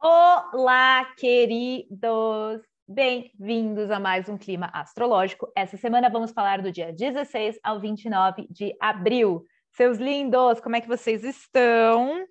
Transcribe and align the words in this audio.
Olá, 0.00 1.12
queridos! 1.16 2.62
Bem-vindos 2.86 3.90
a 3.90 3.98
mais 3.98 4.28
um 4.28 4.38
Clima 4.38 4.70
Astrológico. 4.72 5.50
Essa 5.56 5.76
semana 5.76 6.08
vamos 6.08 6.30
falar 6.30 6.62
do 6.62 6.70
dia 6.70 6.92
16 6.92 7.58
ao 7.64 7.80
29 7.80 8.46
de 8.48 8.76
abril. 8.80 9.44
Seus 9.72 9.98
lindos, 9.98 10.60
como 10.60 10.76
é 10.76 10.80
que 10.80 10.86
vocês 10.86 11.24
estão? 11.24 12.22
O 12.22 12.26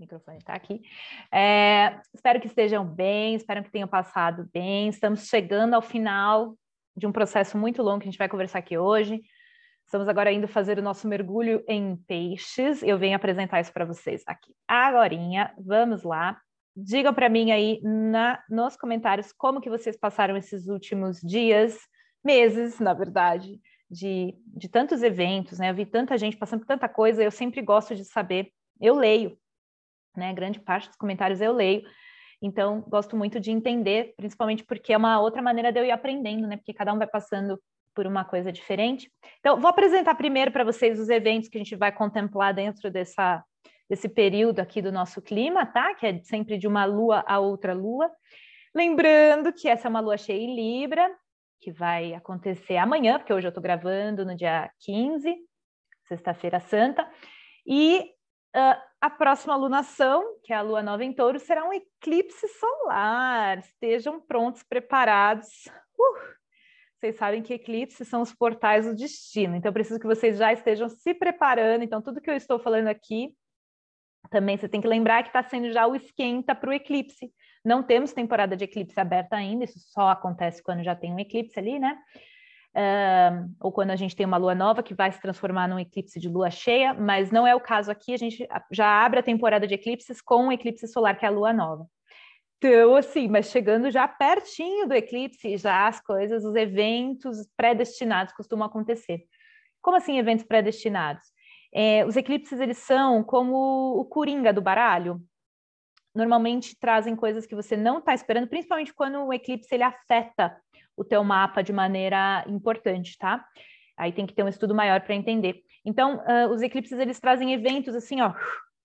microfone 0.00 0.38
está 0.38 0.52
aqui. 0.52 0.82
É, 1.32 2.00
espero 2.12 2.40
que 2.40 2.48
estejam 2.48 2.84
bem, 2.84 3.36
espero 3.36 3.62
que 3.62 3.70
tenham 3.70 3.86
passado 3.86 4.50
bem. 4.52 4.88
Estamos 4.88 5.28
chegando 5.28 5.74
ao 5.74 5.82
final 5.82 6.56
de 6.96 7.06
um 7.06 7.12
processo 7.12 7.56
muito 7.56 7.84
longo 7.84 8.00
que 8.00 8.08
a 8.08 8.10
gente 8.10 8.18
vai 8.18 8.28
conversar 8.28 8.58
aqui 8.58 8.76
hoje. 8.76 9.22
Estamos 9.84 10.08
agora 10.08 10.32
indo 10.32 10.48
fazer 10.48 10.76
o 10.76 10.82
nosso 10.82 11.06
mergulho 11.06 11.62
em 11.68 11.96
peixes. 12.08 12.82
Eu 12.82 12.98
venho 12.98 13.14
apresentar 13.14 13.60
isso 13.60 13.72
para 13.72 13.84
vocês 13.84 14.24
aqui. 14.26 14.52
Agora, 14.66 15.14
vamos 15.56 16.02
lá. 16.02 16.36
Digam 16.84 17.12
para 17.12 17.28
mim 17.28 17.50
aí 17.50 17.80
na, 17.82 18.42
nos 18.48 18.76
comentários 18.76 19.32
como 19.32 19.60
que 19.60 19.70
vocês 19.70 19.96
passaram 19.96 20.36
esses 20.36 20.66
últimos 20.66 21.20
dias, 21.20 21.78
meses, 22.24 22.78
na 22.78 22.94
verdade, 22.94 23.60
de, 23.90 24.34
de 24.46 24.68
tantos 24.68 25.02
eventos, 25.02 25.58
né? 25.58 25.70
Eu 25.70 25.74
vi 25.74 25.84
tanta 25.84 26.16
gente 26.16 26.36
passando 26.36 26.60
por 26.60 26.66
tanta 26.66 26.88
coisa, 26.88 27.22
eu 27.22 27.30
sempre 27.30 27.60
gosto 27.60 27.94
de 27.94 28.04
saber. 28.04 28.50
Eu 28.80 28.94
leio, 28.94 29.36
né? 30.16 30.32
Grande 30.32 30.60
parte 30.60 30.88
dos 30.88 30.96
comentários 30.96 31.40
eu 31.40 31.52
leio. 31.52 31.82
Então, 32.42 32.80
gosto 32.88 33.16
muito 33.16 33.38
de 33.38 33.50
entender, 33.50 34.14
principalmente 34.16 34.64
porque 34.64 34.92
é 34.92 34.96
uma 34.96 35.20
outra 35.20 35.42
maneira 35.42 35.70
de 35.70 35.78
eu 35.78 35.84
ir 35.84 35.90
aprendendo, 35.90 36.46
né? 36.46 36.56
Porque 36.56 36.72
cada 36.72 36.92
um 36.92 36.98
vai 36.98 37.06
passando 37.06 37.60
por 37.94 38.06
uma 38.06 38.24
coisa 38.24 38.50
diferente. 38.50 39.10
Então, 39.40 39.60
vou 39.60 39.68
apresentar 39.68 40.14
primeiro 40.14 40.50
para 40.50 40.64
vocês 40.64 40.98
os 40.98 41.08
eventos 41.08 41.48
que 41.48 41.58
a 41.58 41.60
gente 41.60 41.76
vai 41.76 41.92
contemplar 41.92 42.54
dentro 42.54 42.90
dessa 42.90 43.44
desse 43.90 44.08
período 44.08 44.60
aqui 44.60 44.80
do 44.80 44.92
nosso 44.92 45.20
clima, 45.20 45.66
tá? 45.66 45.92
Que 45.96 46.06
é 46.06 46.22
sempre 46.22 46.56
de 46.56 46.68
uma 46.68 46.84
lua 46.84 47.24
a 47.26 47.40
outra 47.40 47.74
lua. 47.74 48.08
Lembrando 48.72 49.52
que 49.52 49.68
essa 49.68 49.88
é 49.88 49.90
uma 49.90 49.98
lua 49.98 50.16
cheia 50.16 50.40
em 50.40 50.54
Libra, 50.54 51.10
que 51.60 51.72
vai 51.72 52.14
acontecer 52.14 52.76
amanhã, 52.76 53.18
porque 53.18 53.32
hoje 53.32 53.48
eu 53.48 53.50
estou 53.50 53.60
gravando 53.60 54.24
no 54.24 54.36
dia 54.36 54.70
15, 54.78 55.34
sexta-feira 56.06 56.60
santa, 56.60 57.10
e 57.66 57.98
uh, 58.56 58.80
a 59.00 59.10
próxima 59.10 59.56
lunação, 59.56 60.36
que 60.44 60.52
é 60.52 60.56
a 60.56 60.62
lua 60.62 60.84
nova 60.84 61.04
em 61.04 61.12
touro, 61.12 61.40
será 61.40 61.68
um 61.68 61.72
eclipse 61.72 62.46
solar. 62.46 63.58
Estejam 63.58 64.20
prontos, 64.20 64.62
preparados. 64.62 65.66
Uh! 65.98 66.30
Vocês 67.00 67.16
sabem 67.16 67.42
que 67.42 67.54
eclipses 67.54 68.06
são 68.06 68.22
os 68.22 68.32
portais 68.32 68.86
do 68.86 68.94
destino, 68.94 69.56
então 69.56 69.72
preciso 69.72 69.98
que 69.98 70.06
vocês 70.06 70.38
já 70.38 70.52
estejam 70.52 70.88
se 70.88 71.12
preparando. 71.12 71.82
Então, 71.82 72.00
tudo 72.00 72.20
que 72.20 72.30
eu 72.30 72.36
estou 72.36 72.60
falando 72.60 72.86
aqui 72.86 73.34
também 74.30 74.56
você 74.56 74.68
tem 74.68 74.80
que 74.80 74.88
lembrar 74.88 75.22
que 75.22 75.28
está 75.28 75.42
sendo 75.42 75.70
já 75.72 75.86
o 75.86 75.94
esquenta 75.94 76.54
para 76.54 76.70
o 76.70 76.72
eclipse. 76.72 77.32
Não 77.64 77.82
temos 77.82 78.12
temporada 78.12 78.56
de 78.56 78.64
eclipse 78.64 78.98
aberta 78.98 79.36
ainda, 79.36 79.64
isso 79.64 79.78
só 79.78 80.08
acontece 80.08 80.62
quando 80.62 80.82
já 80.82 80.94
tem 80.94 81.12
um 81.12 81.18
eclipse 81.18 81.58
ali, 81.58 81.78
né? 81.78 81.98
Uh, 82.72 83.52
ou 83.60 83.72
quando 83.72 83.90
a 83.90 83.96
gente 83.96 84.14
tem 84.14 84.24
uma 84.24 84.36
lua 84.36 84.54
nova 84.54 84.80
que 84.80 84.94
vai 84.94 85.10
se 85.10 85.20
transformar 85.20 85.66
num 85.68 85.78
eclipse 85.78 86.20
de 86.20 86.28
lua 86.28 86.50
cheia, 86.50 86.94
mas 86.94 87.32
não 87.32 87.44
é 87.44 87.54
o 87.54 87.60
caso 87.60 87.90
aqui, 87.90 88.14
a 88.14 88.16
gente 88.16 88.46
já 88.70 89.04
abre 89.04 89.18
a 89.18 89.24
temporada 89.24 89.66
de 89.66 89.74
eclipses 89.74 90.22
com 90.22 90.46
o 90.46 90.52
eclipse 90.52 90.86
solar, 90.86 91.18
que 91.18 91.24
é 91.24 91.28
a 91.28 91.32
lua 91.32 91.52
nova. 91.52 91.84
Então, 92.58 92.94
assim, 92.94 93.26
mas 93.26 93.50
chegando 93.50 93.90
já 93.90 94.06
pertinho 94.06 94.86
do 94.86 94.94
eclipse, 94.94 95.56
já 95.56 95.88
as 95.88 96.00
coisas, 96.00 96.44
os 96.44 96.54
eventos 96.54 97.48
predestinados 97.56 98.32
costumam 98.34 98.66
acontecer. 98.66 99.24
Como 99.82 99.96
assim 99.96 100.18
eventos 100.18 100.44
predestinados? 100.44 101.24
É, 101.72 102.04
os 102.04 102.16
eclipses, 102.16 102.58
eles 102.60 102.78
são 102.78 103.22
como 103.22 103.98
o 103.98 104.04
coringa 104.04 104.52
do 104.52 104.60
baralho. 104.60 105.20
Normalmente 106.14 106.76
trazem 106.78 107.14
coisas 107.14 107.46
que 107.46 107.54
você 107.54 107.76
não 107.76 107.98
está 107.98 108.14
esperando, 108.14 108.48
principalmente 108.48 108.92
quando 108.92 109.24
o 109.24 109.32
eclipse 109.32 109.72
ele 109.72 109.84
afeta 109.84 110.56
o 110.96 111.04
teu 111.04 111.22
mapa 111.22 111.62
de 111.62 111.72
maneira 111.72 112.44
importante, 112.48 113.16
tá? 113.16 113.44
Aí 113.96 114.12
tem 114.12 114.26
que 114.26 114.34
ter 114.34 114.42
um 114.42 114.48
estudo 114.48 114.74
maior 114.74 115.00
para 115.02 115.14
entender. 115.14 115.62
Então, 115.84 116.16
uh, 116.16 116.52
os 116.52 116.62
eclipses, 116.62 116.98
eles 116.98 117.20
trazem 117.20 117.52
eventos 117.52 117.94
assim, 117.94 118.20
ó, 118.20 118.34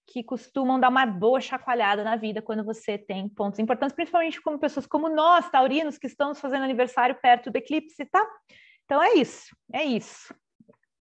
que 0.07 0.23
costumam 0.23 0.79
dar 0.79 0.89
uma 0.89 1.05
boa 1.05 1.41
chacoalhada 1.41 2.03
na 2.03 2.15
vida 2.15 2.41
quando 2.41 2.63
você 2.63 2.97
tem 2.97 3.27
pontos 3.27 3.59
importantes, 3.59 3.95
principalmente 3.95 4.41
como 4.41 4.59
pessoas 4.59 4.85
como 4.85 5.09
nós, 5.09 5.49
taurinos, 5.49 5.97
que 5.97 6.07
estamos 6.07 6.39
fazendo 6.39 6.63
aniversário 6.63 7.15
perto 7.21 7.49
do 7.49 7.57
eclipse, 7.57 8.05
tá? 8.05 8.25
Então 8.85 9.01
é 9.01 9.15
isso, 9.15 9.55
é 9.73 9.83
isso. 9.83 10.33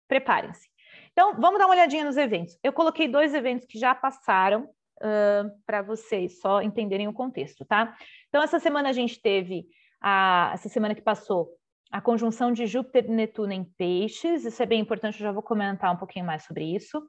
Preparem-se. 0.06 0.71
Então, 1.12 1.34
vamos 1.40 1.58
dar 1.58 1.66
uma 1.66 1.74
olhadinha 1.74 2.04
nos 2.04 2.16
eventos. 2.16 2.58
Eu 2.62 2.72
coloquei 2.72 3.06
dois 3.06 3.34
eventos 3.34 3.66
que 3.66 3.78
já 3.78 3.94
passaram 3.94 4.64
uh, 4.64 5.50
para 5.66 5.82
vocês 5.82 6.40
só 6.40 6.62
entenderem 6.62 7.08
o 7.08 7.12
contexto, 7.12 7.64
tá? 7.64 7.96
Então, 8.28 8.42
essa 8.42 8.58
semana 8.58 8.88
a 8.88 8.92
gente 8.92 9.20
teve, 9.20 9.66
a, 10.00 10.50
essa 10.54 10.68
semana 10.68 10.94
que 10.94 11.02
passou, 11.02 11.50
a 11.90 12.00
conjunção 12.00 12.50
de 12.50 12.66
Júpiter 12.66 13.04
e 13.04 13.10
Netuno 13.10 13.52
em 13.52 13.64
peixes. 13.64 14.46
Isso 14.46 14.62
é 14.62 14.66
bem 14.66 14.80
importante, 14.80 15.20
eu 15.20 15.26
já 15.26 15.32
vou 15.32 15.42
comentar 15.42 15.92
um 15.92 15.98
pouquinho 15.98 16.24
mais 16.24 16.44
sobre 16.44 16.64
isso. 16.64 17.02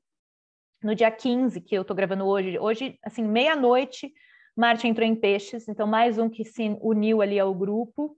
No 0.84 0.94
dia 0.94 1.10
15, 1.10 1.62
que 1.62 1.76
eu 1.76 1.84
estou 1.84 1.96
gravando 1.96 2.26
hoje, 2.26 2.60
hoje, 2.60 3.00
assim, 3.02 3.24
meia-noite, 3.24 4.14
Marte 4.56 4.88
entrou 4.88 5.08
em 5.08 5.16
peixes, 5.16 5.68
então 5.68 5.88
mais 5.88 6.18
um 6.18 6.30
que 6.30 6.44
se 6.44 6.78
uniu 6.82 7.22
ali 7.22 7.40
ao 7.40 7.56
grupo, 7.56 8.16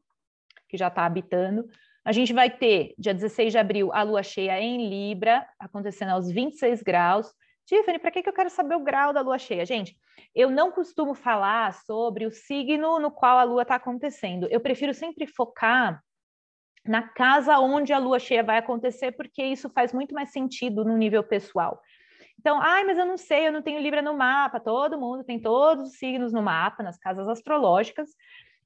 que 0.67 0.75
já 0.75 0.87
está 0.87 1.05
habitando. 1.05 1.65
A 2.05 2.11
gente 2.11 2.31
vai 2.31 2.51
ter, 2.51 2.93
dia 2.99 3.15
16 3.15 3.51
de 3.51 3.57
abril, 3.57 3.91
a 3.91 4.03
lua 4.03 4.21
cheia 4.21 4.61
em 4.61 4.87
Libra, 4.87 5.43
acontecendo 5.59 6.09
aos 6.09 6.29
26 6.29 6.83
graus. 6.83 7.33
Tiffany, 7.65 7.97
para 7.97 8.11
que, 8.11 8.21
que 8.21 8.29
eu 8.29 8.33
quero 8.33 8.49
saber 8.51 8.75
o 8.75 8.83
grau 8.83 9.11
da 9.11 9.21
lua 9.21 9.39
cheia? 9.39 9.65
Gente, 9.65 9.97
eu 10.35 10.51
não 10.51 10.71
costumo 10.71 11.15
falar 11.15 11.73
sobre 11.73 12.27
o 12.27 12.31
signo 12.31 12.99
no 12.99 13.09
qual 13.09 13.39
a 13.39 13.43
lua 13.43 13.63
está 13.63 13.75
acontecendo. 13.75 14.47
Eu 14.51 14.61
prefiro 14.61 14.93
sempre 14.93 15.25
focar 15.25 15.99
na 16.85 17.01
casa 17.01 17.57
onde 17.57 17.91
a 17.91 17.97
lua 17.97 18.19
cheia 18.19 18.43
vai 18.43 18.59
acontecer, 18.59 19.13
porque 19.13 19.43
isso 19.43 19.67
faz 19.71 19.91
muito 19.91 20.13
mais 20.13 20.29
sentido 20.31 20.85
no 20.85 20.95
nível 20.95 21.23
pessoal. 21.23 21.81
Então, 22.39 22.61
ai, 22.61 22.83
mas 22.83 22.99
eu 22.99 23.05
não 23.07 23.17
sei, 23.17 23.47
eu 23.47 23.51
não 23.51 23.63
tenho 23.63 23.81
Libra 23.81 24.03
no 24.03 24.15
mapa. 24.15 24.59
Todo 24.59 24.99
mundo 24.99 25.23
tem 25.23 25.39
todos 25.39 25.89
os 25.89 25.97
signos 25.97 26.31
no 26.31 26.43
mapa, 26.43 26.83
nas 26.83 26.99
casas 26.99 27.27
astrológicas. 27.27 28.11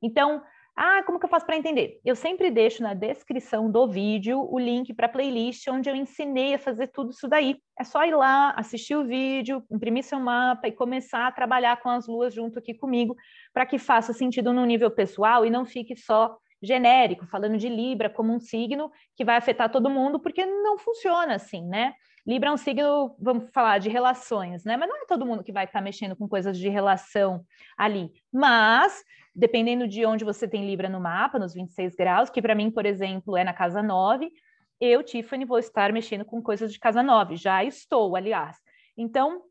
Então, 0.01 0.43
ah, 0.81 1.03
como 1.03 1.19
que 1.19 1.25
eu 1.25 1.29
faço 1.29 1.45
para 1.45 1.57
entender? 1.57 1.99
Eu 2.05 2.15
sempre 2.15 2.49
deixo 2.49 2.81
na 2.81 2.93
descrição 2.93 3.69
do 3.69 3.85
vídeo 3.85 4.47
o 4.49 4.57
link 4.57 4.93
para 4.93 5.07
a 5.07 5.09
playlist 5.09 5.67
onde 5.67 5.89
eu 5.89 5.95
ensinei 5.95 6.53
a 6.53 6.57
fazer 6.57 6.87
tudo 6.87 7.11
isso 7.11 7.27
daí. 7.27 7.57
É 7.77 7.83
só 7.83 8.05
ir 8.05 8.15
lá, 8.15 8.51
assistir 8.51 8.95
o 8.95 9.05
vídeo, 9.05 9.61
imprimir 9.69 10.05
seu 10.05 10.21
mapa 10.21 10.69
e 10.69 10.71
começar 10.71 11.27
a 11.27 11.31
trabalhar 11.33 11.81
com 11.81 11.89
as 11.89 12.07
luas 12.07 12.33
junto 12.33 12.59
aqui 12.59 12.73
comigo, 12.73 13.13
para 13.53 13.65
que 13.65 13.77
faça 13.77 14.13
sentido 14.13 14.53
no 14.53 14.65
nível 14.65 14.89
pessoal 14.89 15.45
e 15.45 15.49
não 15.49 15.65
fique 15.65 15.97
só 15.97 16.37
genérico, 16.61 17.27
falando 17.27 17.57
de 17.57 17.67
Libra 17.67 18.09
como 18.09 18.33
um 18.33 18.39
signo 18.39 18.89
que 19.17 19.25
vai 19.25 19.35
afetar 19.35 19.69
todo 19.69 19.89
mundo, 19.89 20.17
porque 20.17 20.45
não 20.45 20.77
funciona 20.77 21.35
assim, 21.35 21.67
né? 21.67 21.93
Libra 22.25 22.49
é 22.49 22.51
um 22.51 22.57
signo, 22.57 23.15
vamos 23.19 23.49
falar, 23.53 23.79
de 23.79 23.89
relações, 23.89 24.63
né? 24.63 24.77
Mas 24.77 24.87
não 24.87 24.97
é 24.97 25.05
todo 25.05 25.25
mundo 25.25 25.43
que 25.43 25.51
vai 25.51 25.65
estar 25.65 25.81
mexendo 25.81 26.15
com 26.15 26.27
coisas 26.27 26.57
de 26.57 26.69
relação 26.69 27.43
ali. 27.77 28.11
Mas, 28.31 29.03
dependendo 29.35 29.87
de 29.87 30.05
onde 30.05 30.25
você 30.25 30.47
tem 30.47 30.65
Libra 30.65 30.89
no 30.89 30.99
mapa, 30.99 31.39
nos 31.39 31.53
26 31.53 31.95
graus, 31.95 32.29
que 32.29 32.41
para 32.41 32.55
mim, 32.55 32.71
por 32.71 32.85
exemplo, 32.85 33.37
é 33.37 33.43
na 33.43 33.53
casa 33.53 33.81
9, 33.81 34.31
eu, 34.79 35.03
Tiffany, 35.03 35.45
vou 35.45 35.59
estar 35.59 35.91
mexendo 35.91 36.23
com 36.23 36.41
coisas 36.41 36.71
de 36.71 36.79
casa 36.79 37.03
9. 37.03 37.35
Já 37.35 37.63
estou, 37.63 38.15
aliás. 38.15 38.57
Então, 38.97 39.43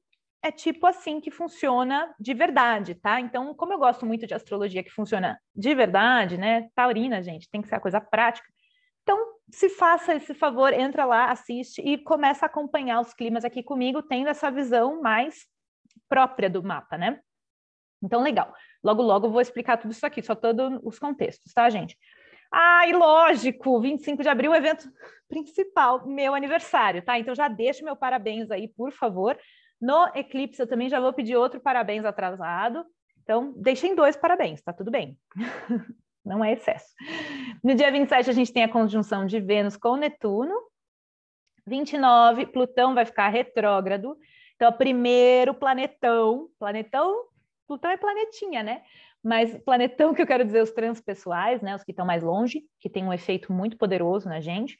é 0.42 0.50
tipo 0.50 0.86
assim 0.86 1.20
que 1.20 1.30
funciona 1.30 2.14
de 2.18 2.32
verdade, 2.32 2.94
tá? 2.94 3.20
Então, 3.20 3.54
como 3.54 3.72
eu 3.72 3.78
gosto 3.78 4.06
muito 4.06 4.26
de 4.26 4.34
astrologia 4.34 4.82
que 4.82 4.90
funciona 4.90 5.38
de 5.54 5.74
verdade, 5.74 6.38
né? 6.38 6.68
Taurina, 6.74 7.22
gente, 7.22 7.50
tem 7.50 7.60
que 7.60 7.68
ser 7.68 7.74
a 7.74 7.80
coisa 7.80 8.00
prática. 8.00 8.46
Então, 9.02 9.18
se 9.50 9.68
faça 9.68 10.14
esse 10.14 10.34
favor, 10.34 10.72
entra 10.72 11.04
lá, 11.04 11.30
assiste 11.30 11.80
e 11.82 11.98
começa 11.98 12.46
a 12.46 12.48
acompanhar 12.48 13.00
os 13.00 13.12
climas 13.12 13.44
aqui 13.44 13.62
comigo, 13.62 14.02
tendo 14.02 14.28
essa 14.28 14.50
visão 14.50 15.00
mais 15.00 15.46
própria 16.08 16.48
do 16.48 16.62
mapa, 16.62 16.96
né? 16.96 17.20
Então, 18.02 18.22
legal. 18.22 18.52
Logo, 18.82 19.02
logo 19.02 19.28
vou 19.28 19.40
explicar 19.40 19.76
tudo 19.76 19.90
isso 19.90 20.06
aqui, 20.06 20.22
só 20.22 20.34
todos 20.34 20.78
os 20.82 20.98
contextos, 20.98 21.52
tá, 21.52 21.68
gente? 21.68 21.96
Ah, 22.52 22.86
e 22.86 22.92
lógico, 22.92 23.80
25 23.80 24.22
de 24.22 24.28
abril, 24.28 24.54
evento 24.54 24.90
principal, 25.28 26.06
meu 26.06 26.34
aniversário, 26.34 27.02
tá? 27.02 27.18
Então 27.18 27.34
já 27.34 27.48
deixa 27.48 27.84
meu 27.84 27.94
parabéns 27.96 28.50
aí, 28.50 28.68
por 28.68 28.90
favor. 28.92 29.38
No 29.80 30.08
eclipse, 30.14 30.60
eu 30.60 30.66
também 30.66 30.88
já 30.88 30.98
vou 30.98 31.12
pedir 31.12 31.36
outro 31.36 31.60
parabéns 31.60 32.04
atrasado. 32.04 32.84
Então, 33.22 33.52
deixem 33.56 33.94
dois 33.94 34.16
parabéns, 34.16 34.62
tá 34.62 34.72
tudo 34.72 34.90
bem. 34.90 35.18
não 36.24 36.44
é 36.44 36.52
excesso. 36.52 36.94
No 37.62 37.74
dia 37.74 37.90
27, 37.90 38.30
a 38.30 38.32
gente 38.32 38.52
tem 38.52 38.64
a 38.64 38.68
conjunção 38.68 39.26
de 39.26 39.38
Vênus 39.38 39.76
com 39.76 39.96
Netuno. 39.96 40.54
29, 41.66 42.46
Plutão 42.46 42.94
vai 42.94 43.04
ficar 43.04 43.28
retrógrado. 43.28 44.16
Então, 44.56 44.70
o 44.70 44.76
primeiro 44.76 45.54
planetão, 45.54 46.48
planetão, 46.58 47.26
Plutão 47.68 47.90
é 47.90 47.98
planetinha, 47.98 48.62
né? 48.62 48.82
Mas 49.22 49.54
planetão 49.58 50.14
que 50.14 50.22
eu 50.22 50.26
quero 50.26 50.44
dizer 50.44 50.62
os 50.62 50.72
transpessoais, 50.72 51.60
né? 51.60 51.74
Os 51.74 51.84
que 51.84 51.92
estão 51.92 52.06
mais 52.06 52.22
longe, 52.22 52.62
que 52.80 52.88
tem 52.88 53.04
um 53.04 53.12
efeito 53.12 53.52
muito 53.52 53.76
poderoso 53.76 54.26
na 54.28 54.40
gente. 54.40 54.78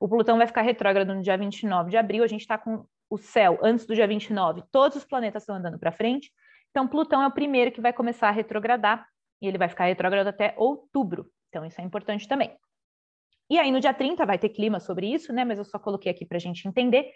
O 0.00 0.08
Plutão 0.08 0.38
vai 0.38 0.46
ficar 0.46 0.62
retrógrado 0.62 1.12
no 1.12 1.20
dia 1.20 1.36
29 1.36 1.90
de 1.90 1.96
abril, 1.96 2.22
a 2.22 2.28
gente 2.28 2.42
está 2.42 2.56
com 2.56 2.86
o 3.10 3.18
céu 3.18 3.58
antes 3.60 3.84
do 3.84 3.94
dia 3.94 4.06
29, 4.06 4.62
todos 4.70 4.98
os 4.98 5.04
planetas 5.04 5.42
estão 5.42 5.56
andando 5.56 5.78
para 5.78 5.90
frente. 5.90 6.30
Então, 6.70 6.86
Plutão 6.86 7.22
é 7.22 7.26
o 7.26 7.32
primeiro 7.32 7.72
que 7.72 7.80
vai 7.80 7.92
começar 7.92 8.28
a 8.28 8.32
retrogradar, 8.32 9.04
e 9.42 9.48
ele 9.48 9.58
vai 9.58 9.68
ficar 9.68 9.86
retrógrado 9.86 10.28
até 10.28 10.54
outubro. 10.56 11.26
Então, 11.48 11.64
isso 11.64 11.80
é 11.80 11.84
importante 11.84 12.28
também. 12.28 12.56
E 13.50 13.58
aí, 13.58 13.72
no 13.72 13.80
dia 13.80 13.94
30, 13.94 14.24
vai 14.26 14.38
ter 14.38 14.50
clima 14.50 14.78
sobre 14.78 15.12
isso, 15.12 15.32
né? 15.32 15.44
Mas 15.44 15.58
eu 15.58 15.64
só 15.64 15.78
coloquei 15.78 16.12
aqui 16.12 16.26
para 16.26 16.36
a 16.36 16.40
gente 16.40 16.68
entender. 16.68 17.10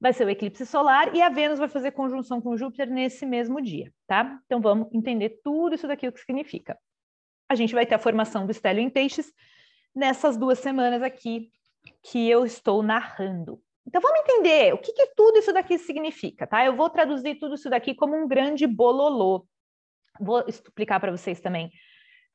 Vai 0.00 0.12
ser 0.12 0.24
o 0.24 0.30
eclipse 0.30 0.64
solar 0.64 1.14
e 1.14 1.20
a 1.20 1.28
Vênus 1.28 1.58
vai 1.58 1.68
fazer 1.68 1.90
conjunção 1.90 2.40
com 2.40 2.56
Júpiter 2.56 2.88
nesse 2.88 3.26
mesmo 3.26 3.60
dia, 3.60 3.92
tá? 4.06 4.40
Então, 4.46 4.60
vamos 4.60 4.88
entender 4.92 5.40
tudo 5.42 5.74
isso 5.74 5.88
daqui, 5.88 6.06
o 6.06 6.12
que 6.12 6.20
significa. 6.20 6.78
A 7.48 7.54
gente 7.54 7.74
vai 7.74 7.84
ter 7.84 7.94
a 7.94 7.98
formação 7.98 8.46
do 8.46 8.52
estélio 8.52 8.80
em 8.80 8.90
peixes 8.90 9.32
nessas 9.94 10.36
duas 10.36 10.58
semanas 10.58 11.02
aqui 11.02 11.50
que 12.02 12.28
eu 12.28 12.44
estou 12.44 12.82
narrando. 12.82 13.60
Então 13.86 14.02
vamos 14.02 14.20
entender 14.20 14.74
o 14.74 14.78
que, 14.78 14.92
que 14.92 15.06
tudo 15.16 15.38
isso 15.38 15.50
daqui 15.50 15.78
significa, 15.78 16.46
tá? 16.46 16.62
Eu 16.62 16.76
vou 16.76 16.90
traduzir 16.90 17.36
tudo 17.36 17.54
isso 17.54 17.70
daqui 17.70 17.94
como 17.94 18.14
um 18.14 18.28
grande 18.28 18.66
bololô. 18.66 19.46
Vou 20.20 20.44
explicar 20.46 21.00
para 21.00 21.10
vocês 21.10 21.40
também 21.40 21.72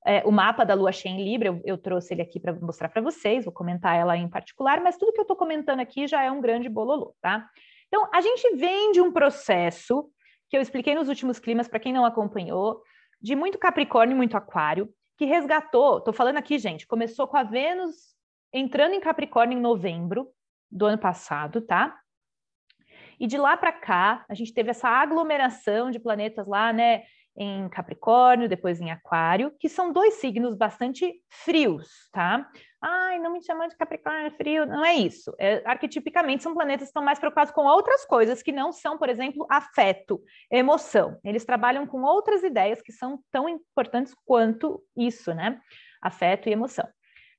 é, 0.05 0.23
o 0.25 0.31
mapa 0.31 0.65
da 0.65 0.73
Lua 0.73 0.91
cheia 0.91 1.13
em 1.13 1.23
Libra, 1.23 1.47
eu, 1.47 1.61
eu 1.63 1.77
trouxe 1.77 2.13
ele 2.13 2.21
aqui 2.21 2.39
para 2.39 2.53
mostrar 2.53 2.89
para 2.89 3.01
vocês, 3.01 3.45
vou 3.45 3.53
comentar 3.53 3.95
ela 3.95 4.17
em 4.17 4.29
particular, 4.29 4.81
mas 4.81 4.97
tudo 4.97 5.13
que 5.13 5.19
eu 5.19 5.23
estou 5.23 5.37
comentando 5.37 5.79
aqui 5.79 6.07
já 6.07 6.23
é 6.23 6.31
um 6.31 6.41
grande 6.41 6.67
bololô, 6.69 7.15
tá? 7.21 7.49
Então, 7.87 8.09
a 8.13 8.21
gente 8.21 8.55
vem 8.55 8.91
de 8.91 9.01
um 9.01 9.11
processo 9.11 10.09
que 10.49 10.57
eu 10.57 10.61
expliquei 10.61 10.95
nos 10.95 11.07
últimos 11.07 11.39
climas, 11.39 11.67
para 11.67 11.79
quem 11.79 11.93
não 11.93 12.05
acompanhou, 12.05 12.81
de 13.21 13.35
muito 13.35 13.57
Capricórnio 13.57 14.13
e 14.13 14.17
muito 14.17 14.35
Aquário, 14.35 14.89
que 15.17 15.25
resgatou, 15.25 15.99
estou 15.99 16.13
falando 16.13 16.37
aqui, 16.37 16.57
gente, 16.57 16.87
começou 16.87 17.27
com 17.27 17.37
a 17.37 17.43
Vênus 17.43 18.13
entrando 18.51 18.93
em 18.93 18.99
Capricórnio 18.99 19.57
em 19.57 19.61
novembro, 19.61 20.27
do 20.73 20.87
ano 20.87 20.97
passado, 20.97 21.61
tá? 21.61 21.95
E 23.19 23.27
de 23.27 23.37
lá 23.37 23.55
para 23.55 23.71
cá, 23.71 24.25
a 24.27 24.33
gente 24.33 24.53
teve 24.53 24.71
essa 24.71 24.89
aglomeração 24.89 25.91
de 25.91 25.99
planetas 25.99 26.47
lá, 26.47 26.73
né, 26.73 27.03
em 27.35 27.67
Capricórnio, 27.69 28.47
depois 28.47 28.79
em 28.79 28.91
Aquário, 28.91 29.51
que 29.59 29.67
são 29.67 29.91
dois 29.91 30.15
signos 30.15 30.55
bastante 30.55 31.13
frios, 31.29 31.87
tá? 32.11 32.47
Ai, 32.81 33.17
não 33.19 33.33
me 33.33 33.43
chamando 33.43 33.71
de 33.71 33.77
Capricórnio 33.77 34.31
frio, 34.31 34.65
não 34.65 34.85
é 34.85 34.93
isso. 34.93 35.33
É, 35.39 35.63
arquetipicamente, 35.65 36.43
são 36.43 36.53
planetas 36.53 36.85
que 36.85 36.89
estão 36.89 37.03
mais 37.03 37.17
preocupados 37.17 37.51
com 37.51 37.65
outras 37.65 38.05
coisas 38.05 38.43
que 38.43 38.51
não 38.51 38.71
são, 38.71 38.97
por 38.97 39.09
exemplo, 39.09 39.47
afeto, 39.49 40.21
emoção. 40.51 41.17
Eles 41.23 41.45
trabalham 41.45 41.87
com 41.87 42.03
outras 42.03 42.43
ideias 42.43 42.81
que 42.81 42.91
são 42.91 43.19
tão 43.31 43.49
importantes 43.49 44.13
quanto 44.25 44.83
isso, 44.95 45.33
né? 45.33 45.59
Afeto 46.01 46.49
e 46.49 46.51
emoção. 46.51 46.87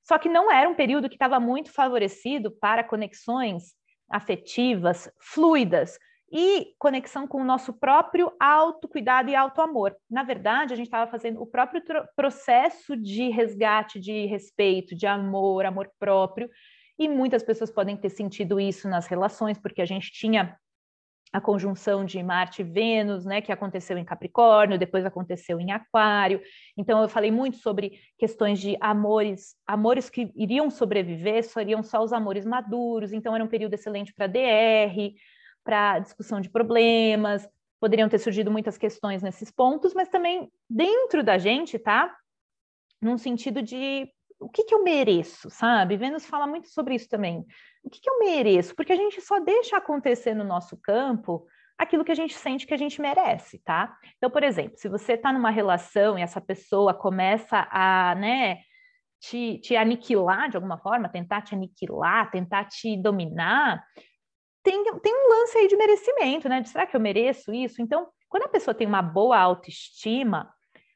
Só 0.03 0.17
que 0.17 0.29
não 0.29 0.51
era 0.51 0.69
um 0.69 0.75
período 0.75 1.09
que 1.09 1.15
estava 1.15 1.39
muito 1.39 1.71
favorecido 1.71 2.51
para 2.51 2.83
conexões 2.83 3.73
afetivas 4.09 5.09
fluidas 5.19 5.97
e 6.31 6.73
conexão 6.79 7.27
com 7.27 7.41
o 7.41 7.45
nosso 7.45 7.73
próprio 7.73 8.31
autocuidado 8.39 9.29
e 9.29 9.35
autoamor. 9.35 9.95
Na 10.09 10.23
verdade, 10.23 10.73
a 10.73 10.75
gente 10.75 10.87
estava 10.87 11.09
fazendo 11.09 11.41
o 11.41 11.45
próprio 11.45 11.81
processo 12.15 12.97
de 12.97 13.29
resgate, 13.29 13.99
de 13.99 14.25
respeito, 14.25 14.95
de 14.95 15.05
amor, 15.05 15.65
amor 15.65 15.89
próprio, 15.99 16.49
e 16.97 17.07
muitas 17.07 17.43
pessoas 17.43 17.71
podem 17.71 17.95
ter 17.97 18.09
sentido 18.09 18.59
isso 18.59 18.89
nas 18.89 19.07
relações, 19.07 19.57
porque 19.57 19.81
a 19.81 19.85
gente 19.85 20.11
tinha 20.11 20.57
a 21.35 21.41
conjunção 21.41 22.05
de 22.05 22.23
Marte 22.23 22.61
e 22.61 22.63
Vênus, 22.63 23.25
né, 23.25 23.41
que 23.41 23.51
aconteceu 23.51 23.97
em 23.97 24.05
Capricórnio, 24.05 24.79
depois 24.79 25.05
aconteceu 25.05 25.59
em 25.59 25.69
Aquário. 25.69 26.41
Então 26.77 27.01
eu 27.01 27.09
falei 27.09 27.29
muito 27.29 27.57
sobre 27.57 27.99
questões 28.17 28.57
de 28.57 28.77
amores, 28.79 29.53
amores 29.67 30.09
que 30.09 30.31
iriam 30.33 30.69
sobreviver, 30.69 31.43
seriam 31.43 31.83
só 31.83 32.01
os 32.01 32.13
amores 32.13 32.45
maduros. 32.45 33.11
Então 33.11 33.35
era 33.35 33.43
um 33.43 33.49
período 33.49 33.73
excelente 33.73 34.13
para 34.13 34.27
DR, 34.27 35.13
para 35.65 35.99
discussão 35.99 36.39
de 36.39 36.49
problemas. 36.49 37.49
Poderiam 37.79 38.07
ter 38.07 38.19
surgido 38.19 38.51
muitas 38.51 38.77
questões 38.77 39.21
nesses 39.21 39.51
pontos, 39.51 39.93
mas 39.93 40.07
também 40.07 40.49
dentro 40.69 41.23
da 41.23 41.37
gente, 41.37 41.77
tá? 41.77 42.15
Num 43.01 43.17
sentido 43.17 43.61
de 43.61 44.07
o 44.39 44.47
que, 44.47 44.63
que 44.63 44.75
eu 44.75 44.83
mereço, 44.83 45.49
sabe? 45.49 45.97
Vênus 45.97 46.25
fala 46.25 46.45
muito 46.45 46.69
sobre 46.69 46.95
isso 46.95 47.09
também. 47.09 47.45
O 47.83 47.89
que, 47.89 47.99
que 47.99 48.09
eu 48.09 48.19
mereço? 48.19 48.75
Porque 48.75 48.93
a 48.93 48.95
gente 48.95 49.19
só 49.21 49.39
deixa 49.39 49.77
acontecer 49.77 50.33
no 50.33 50.43
nosso 50.43 50.77
campo 50.77 51.45
aquilo 51.77 52.05
que 52.05 52.11
a 52.11 52.15
gente 52.15 52.33
sente 52.33 52.65
que 52.65 52.73
a 52.73 52.77
gente 52.77 53.01
merece, 53.01 53.59
tá? 53.59 53.97
Então, 54.17 54.29
por 54.29 54.43
exemplo, 54.43 54.77
se 54.77 54.87
você 54.87 55.13
está 55.13 55.33
numa 55.33 55.49
relação 55.49 56.17
e 56.17 56.21
essa 56.21 56.39
pessoa 56.39 56.93
começa 56.93 57.67
a, 57.69 58.15
né, 58.15 58.59
te, 59.19 59.59
te 59.59 59.75
aniquilar 59.75 60.49
de 60.49 60.55
alguma 60.55 60.77
forma, 60.77 61.09
tentar 61.09 61.41
te 61.41 61.53
aniquilar, 61.53 62.31
tentar 62.31 62.65
te 62.65 62.95
dominar, 62.95 63.83
tem, 64.65 64.83
tem 64.99 65.13
um 65.13 65.29
lance 65.29 65.57
aí 65.59 65.67
de 65.67 65.77
merecimento, 65.77 66.49
né? 66.49 66.59
De 66.59 66.69
será 66.69 66.87
que 66.87 66.95
eu 66.95 66.99
mereço 66.99 67.53
isso? 67.53 67.81
Então, 67.81 68.07
quando 68.27 68.43
a 68.43 68.49
pessoa 68.49 68.73
tem 68.73 68.87
uma 68.87 69.01
boa 69.01 69.37
autoestima, 69.37 70.51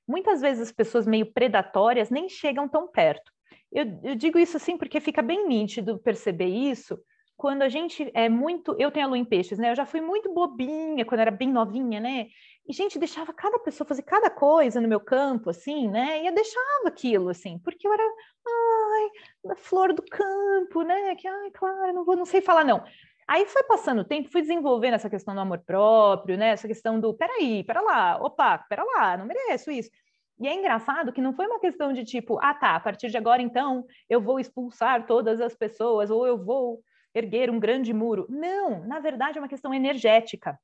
muitas 0.07 0.41
vezes 0.41 0.63
as 0.63 0.71
pessoas 0.71 1.05
meio 1.05 1.31
predatórias 1.31 2.09
nem 2.09 2.27
chegam 2.27 2.67
tão 2.67 2.87
perto. 2.87 3.31
Eu, 3.71 3.85
eu, 4.03 4.15
digo 4.15 4.39
isso 4.39 4.57
assim 4.57 4.75
porque 4.75 4.99
fica 4.99 5.21
bem 5.21 5.47
nítido 5.47 5.99
perceber 5.99 6.47
isso 6.47 6.99
quando 7.37 7.61
a 7.61 7.69
gente 7.69 8.09
é 8.15 8.27
muito. 8.27 8.75
Eu 8.79 8.89
tenho 8.89 9.05
a 9.05 9.09
lua 9.09 9.17
em 9.19 9.23
peixes, 9.23 9.59
né? 9.59 9.71
Eu 9.71 9.75
já 9.75 9.85
fui 9.85 10.01
muito 10.01 10.33
bobinha 10.33 11.05
quando 11.05 11.21
era 11.21 11.31
bem 11.31 11.51
novinha, 11.51 11.99
né? 11.99 12.27
E, 12.67 12.73
gente, 12.73 12.99
deixava 12.99 13.31
cada 13.33 13.59
pessoa 13.59 13.87
fazer 13.87 14.01
cada 14.01 14.29
coisa 14.29 14.81
no 14.81 14.87
meu 14.87 14.99
campo, 14.99 15.51
assim, 15.51 15.87
né? 15.87 16.23
E 16.23 16.27
eu 16.27 16.33
deixava 16.33 16.87
aquilo, 16.87 17.29
assim, 17.29 17.59
porque 17.59 17.87
eu 17.87 17.93
era, 17.93 18.03
ai, 18.03 19.51
a 19.51 19.55
flor 19.55 19.93
do 19.93 20.03
campo, 20.03 20.81
né? 20.81 21.15
Que, 21.15 21.27
ai, 21.27 21.51
claro, 21.51 21.93
não 21.93 22.03
vou, 22.03 22.15
não 22.15 22.25
sei 22.25 22.41
falar, 22.41 22.63
não. 22.63 22.83
Aí 23.29 23.45
foi 23.45 23.61
passando 23.61 23.99
o 23.99 24.03
tempo, 24.03 24.27
fui 24.31 24.41
desenvolvendo 24.41 24.95
essa 24.95 25.07
questão 25.07 25.35
do 25.35 25.39
amor 25.39 25.59
próprio, 25.59 26.35
né? 26.35 26.47
Essa 26.47 26.67
questão 26.67 26.99
do 26.99 27.13
peraí, 27.13 27.63
pera 27.63 27.79
lá, 27.79 28.17
opa, 28.19 28.57
pera 28.67 28.83
lá, 28.83 29.17
não 29.17 29.25
mereço 29.27 29.69
isso. 29.69 29.91
E 30.39 30.47
é 30.47 30.55
engraçado 30.55 31.13
que 31.13 31.21
não 31.21 31.31
foi 31.31 31.45
uma 31.45 31.59
questão 31.59 31.93
de 31.93 32.03
tipo, 32.03 32.39
ah 32.41 32.55
tá, 32.55 32.75
a 32.75 32.79
partir 32.79 33.07
de 33.11 33.17
agora 33.17 33.39
então 33.39 33.85
eu 34.09 34.19
vou 34.19 34.39
expulsar 34.39 35.05
todas 35.05 35.39
as 35.39 35.55
pessoas 35.55 36.09
ou 36.09 36.25
eu 36.25 36.43
vou 36.43 36.81
erguer 37.13 37.51
um 37.51 37.59
grande 37.59 37.93
muro. 37.93 38.25
Não, 38.29 38.83
na 38.87 38.99
verdade 38.99 39.37
é 39.37 39.41
uma 39.41 39.47
questão 39.47 39.71
energética. 39.75 40.59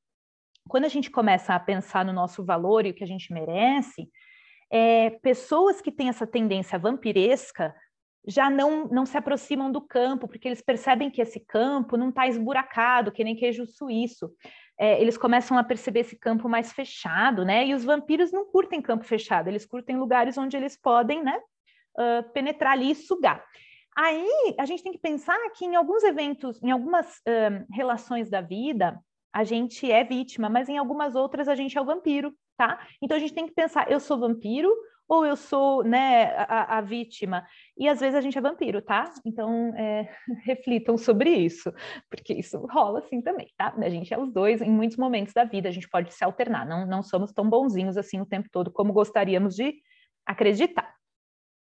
Quando 0.68 0.86
a 0.86 0.88
gente 0.88 1.08
começa 1.08 1.54
a 1.54 1.60
pensar 1.60 2.04
no 2.04 2.12
nosso 2.12 2.44
valor 2.44 2.84
e 2.84 2.90
o 2.90 2.94
que 2.94 3.04
a 3.04 3.06
gente 3.06 3.32
merece, 3.32 4.10
é, 4.68 5.10
pessoas 5.22 5.80
que 5.80 5.92
têm 5.92 6.08
essa 6.08 6.26
tendência 6.26 6.80
vampiresca 6.80 7.72
já 8.26 8.50
não, 8.50 8.88
não 8.88 9.06
se 9.06 9.16
aproximam 9.16 9.70
do 9.70 9.80
campo, 9.80 10.26
porque 10.26 10.48
eles 10.48 10.60
percebem 10.60 11.10
que 11.10 11.22
esse 11.22 11.38
campo 11.38 11.96
não 11.96 12.08
está 12.08 12.26
esburacado, 12.26 13.12
que 13.12 13.22
nem 13.22 13.36
queijo 13.36 13.66
suíço. 13.66 14.32
É, 14.78 15.00
eles 15.00 15.16
começam 15.16 15.56
a 15.56 15.64
perceber 15.64 16.00
esse 16.00 16.18
campo 16.18 16.48
mais 16.48 16.72
fechado, 16.72 17.44
né? 17.44 17.66
E 17.66 17.74
os 17.74 17.84
vampiros 17.84 18.32
não 18.32 18.44
curtem 18.44 18.82
campo 18.82 19.04
fechado, 19.04 19.48
eles 19.48 19.64
curtem 19.64 19.96
lugares 19.96 20.36
onde 20.36 20.56
eles 20.56 20.76
podem, 20.76 21.22
né, 21.22 21.38
uh, 21.98 22.32
penetrar 22.32 22.72
ali 22.72 22.90
e 22.90 22.94
sugar. 22.94 23.42
Aí 23.96 24.28
a 24.58 24.66
gente 24.66 24.82
tem 24.82 24.92
que 24.92 24.98
pensar 24.98 25.38
que 25.54 25.64
em 25.64 25.74
alguns 25.74 26.02
eventos, 26.02 26.62
em 26.62 26.70
algumas 26.70 27.22
relações 27.72 28.28
da 28.28 28.42
vida, 28.42 29.00
a 29.32 29.42
gente 29.42 29.90
é 29.90 30.04
vítima, 30.04 30.50
mas 30.50 30.68
em 30.68 30.76
algumas 30.76 31.14
outras 31.14 31.48
a 31.48 31.54
gente 31.54 31.78
é 31.78 31.80
o 31.80 31.84
vampiro, 31.84 32.30
tá? 32.58 32.78
Então 33.00 33.16
a 33.16 33.20
gente 33.20 33.32
tem 33.32 33.46
que 33.46 33.54
pensar, 33.54 33.90
eu 33.90 33.98
sou 33.98 34.18
vampiro 34.18 34.70
ou 35.08 35.24
eu 35.24 35.36
sou 35.36 35.84
né, 35.84 36.34
a, 36.36 36.78
a, 36.78 36.80
vítima. 36.80 37.46
E 37.76 37.88
às 37.88 38.00
vezes 38.00 38.14
a 38.14 38.20
gente 38.20 38.36
é 38.36 38.40
vampiro, 38.40 38.82
tá? 38.82 39.04
Então 39.24 39.72
é, 39.76 40.08
reflitam 40.44 40.96
sobre 40.96 41.30
isso, 41.30 41.72
porque 42.10 42.34
isso 42.34 42.58
rola 42.66 42.98
assim 42.98 43.20
também, 43.22 43.48
tá? 43.56 43.74
A 43.76 43.88
gente 43.88 44.12
é 44.12 44.18
os 44.18 44.32
dois 44.32 44.60
em 44.60 44.70
muitos 44.70 44.96
momentos 44.96 45.32
da 45.32 45.44
vida, 45.44 45.68
a 45.68 45.72
gente 45.72 45.88
pode 45.88 46.12
se 46.12 46.24
alternar, 46.24 46.66
não, 46.66 46.86
não 46.86 47.02
somos 47.02 47.32
tão 47.32 47.48
bonzinhos 47.48 47.96
assim 47.96 48.20
o 48.20 48.26
tempo 48.26 48.48
todo 48.50 48.70
como 48.70 48.92
gostaríamos 48.92 49.54
de 49.54 49.74
acreditar. 50.26 50.95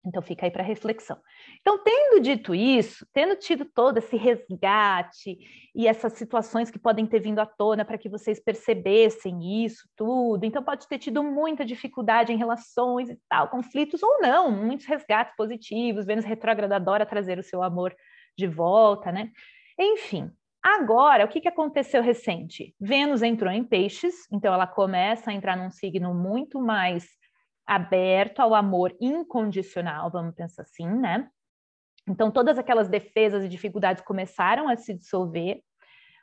Então 0.08 0.22
fica 0.22 0.46
aí 0.46 0.52
para 0.52 0.64
reflexão. 0.64 1.20
Então, 1.60 1.84
tendo 1.84 2.22
dito 2.22 2.56
isso, 2.56 3.06
tendo 3.14 3.36
tido 3.36 3.66
todo 3.66 3.98
esse 3.98 4.16
resgate 4.16 5.38
e 5.76 5.86
essas 5.86 6.14
situações 6.14 6.72
que 6.72 6.80
podem 6.80 7.06
ter 7.06 7.20
vindo 7.20 7.40
à 7.40 7.46
tona 7.46 7.84
para 7.84 7.98
que 7.98 8.08
vocês 8.08 8.40
percebessem 8.40 9.66
isso 9.66 9.88
tudo, 9.98 10.46
então 10.46 10.64
pode 10.64 10.88
ter 10.88 10.98
tido 10.98 11.22
muita 11.22 11.66
dificuldade 11.66 12.32
em 12.32 12.38
relações 12.38 13.10
e 13.10 13.20
tal, 13.28 13.50
conflitos 13.50 14.02
ou 14.02 14.22
não, 14.22 14.50
muitos 14.50 14.86
resgates 14.86 15.36
positivos, 15.36 16.06
Vênus 16.06 16.24
retrógrada 16.26 16.78
adora 16.78 17.06
trazer 17.06 17.38
o 17.38 17.44
seu 17.44 17.62
amor 17.62 17.94
de 18.38 18.48
volta, 18.48 19.12
né? 19.12 19.32
Enfim, 19.78 20.32
Agora, 20.64 21.24
o 21.24 21.30
que, 21.30 21.40
que 21.40 21.48
aconteceu 21.48 22.04
recente? 22.04 22.76
Vênus 22.78 23.22
entrou 23.22 23.50
em 23.50 23.64
peixes, 23.64 24.30
então 24.30 24.54
ela 24.54 24.68
começa 24.68 25.32
a 25.32 25.34
entrar 25.34 25.56
num 25.56 25.72
signo 25.72 26.14
muito 26.14 26.60
mais 26.60 27.08
aberto 27.68 28.40
ao 28.40 28.56
amor 28.56 28.96
incondicional, 29.02 30.10
vamos 30.10 30.34
pensar 30.34 30.62
assim, 30.62 30.88
né? 30.88 31.30
Então, 32.08 32.32
todas 32.32 32.58
aquelas 32.58 32.88
defesas 32.88 33.44
e 33.44 33.50
dificuldades 33.50 34.02
começaram 34.04 34.70
a 34.70 34.78
se 34.78 34.94
dissolver. 34.94 35.62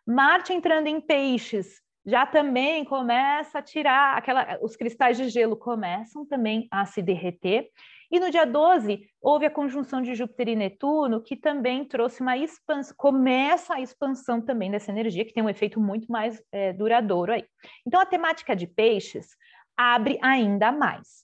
Marte 0.07 0.53
entrando 0.53 0.87
em 0.87 1.01
peixes 1.01 1.83
já 2.07 2.27
também 2.27 2.85
começa 2.85 3.59
a 3.59 3.63
tirar 3.63 4.17
aquela, 4.17 4.59
os 4.61 4.77
cristais 4.77 5.17
de 5.17 5.29
gelo 5.29 5.57
começam 5.57 6.27
também 6.27 6.69
a 6.71 6.85
se 6.85 7.01
derreter. 7.03 7.69
E 8.11 8.21
no 8.21 8.31
dia 8.31 8.45
12 8.45 9.09
houve 9.21 9.47
a 9.47 9.51
conjunção 9.51 10.03
de 10.03 10.15
Júpiter 10.15 10.49
e 10.49 10.57
Netuno, 10.57 11.23
que 11.23 11.35
também 11.35 11.85
trouxe 11.85 12.21
uma 12.21 12.37
expansão, 12.37 12.95
começa 12.97 13.75
a 13.75 13.81
expansão 13.81 14.41
também 14.41 14.71
dessa 14.71 14.91
energia, 14.91 15.25
que 15.25 15.33
tem 15.33 15.43
um 15.43 15.49
efeito 15.49 15.81
muito 15.81 16.11
mais 16.13 16.43
é, 16.53 16.73
duradouro 16.73 17.33
aí. 17.33 17.45
Então 17.87 18.01
a 18.01 18.07
temática 18.07 18.55
de 18.55 18.67
peixes 18.67 19.29
abre 19.77 20.19
ainda 20.23 20.71
mais. 20.71 21.24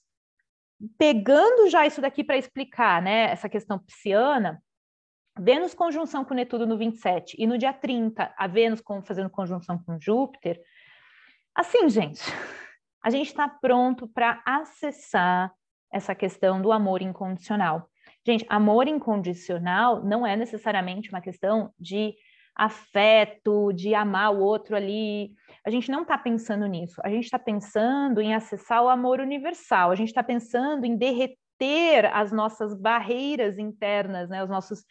Pegando 0.97 1.69
já 1.69 1.85
isso 1.85 2.01
daqui 2.01 2.23
para 2.23 2.37
explicar, 2.37 3.01
né, 3.01 3.31
essa 3.31 3.47
questão 3.47 3.77
pisciana, 3.77 4.61
Vênus 5.39 5.73
conjunção 5.73 6.25
com 6.25 6.33
Netuno 6.33 6.65
no 6.65 6.77
27 6.77 7.35
e 7.39 7.47
no 7.47 7.57
dia 7.57 7.71
30 7.71 8.33
a 8.37 8.47
Vênus 8.47 8.81
fazendo 9.03 9.29
conjunção 9.29 9.81
com 9.83 9.99
Júpiter. 9.99 10.59
Assim, 11.55 11.89
gente, 11.89 12.21
a 13.03 13.09
gente 13.09 13.27
está 13.27 13.47
pronto 13.47 14.07
para 14.07 14.41
acessar 14.45 15.53
essa 15.91 16.13
questão 16.13 16.61
do 16.61 16.71
amor 16.71 17.01
incondicional. 17.01 17.89
Gente, 18.25 18.45
amor 18.49 18.87
incondicional 18.87 20.03
não 20.03 20.25
é 20.25 20.35
necessariamente 20.35 21.09
uma 21.09 21.21
questão 21.21 21.73
de 21.79 22.13
afeto, 22.55 23.71
de 23.73 23.93
amar 23.95 24.33
o 24.33 24.39
outro 24.39 24.75
ali. 24.75 25.33
A 25.65 25.69
gente 25.69 25.91
não 25.91 26.01
está 26.01 26.17
pensando 26.17 26.65
nisso. 26.65 27.01
A 27.03 27.09
gente 27.09 27.25
está 27.25 27.39
pensando 27.39 28.21
em 28.21 28.33
acessar 28.33 28.83
o 28.83 28.89
amor 28.89 29.19
universal. 29.19 29.91
A 29.91 29.95
gente 29.95 30.09
está 30.09 30.23
pensando 30.23 30.85
em 30.85 30.97
derreter 30.97 32.05
as 32.13 32.31
nossas 32.31 32.73
barreiras 32.73 33.57
internas, 33.57 34.29
né? 34.29 34.43
Os 34.43 34.49
nossos 34.49 34.83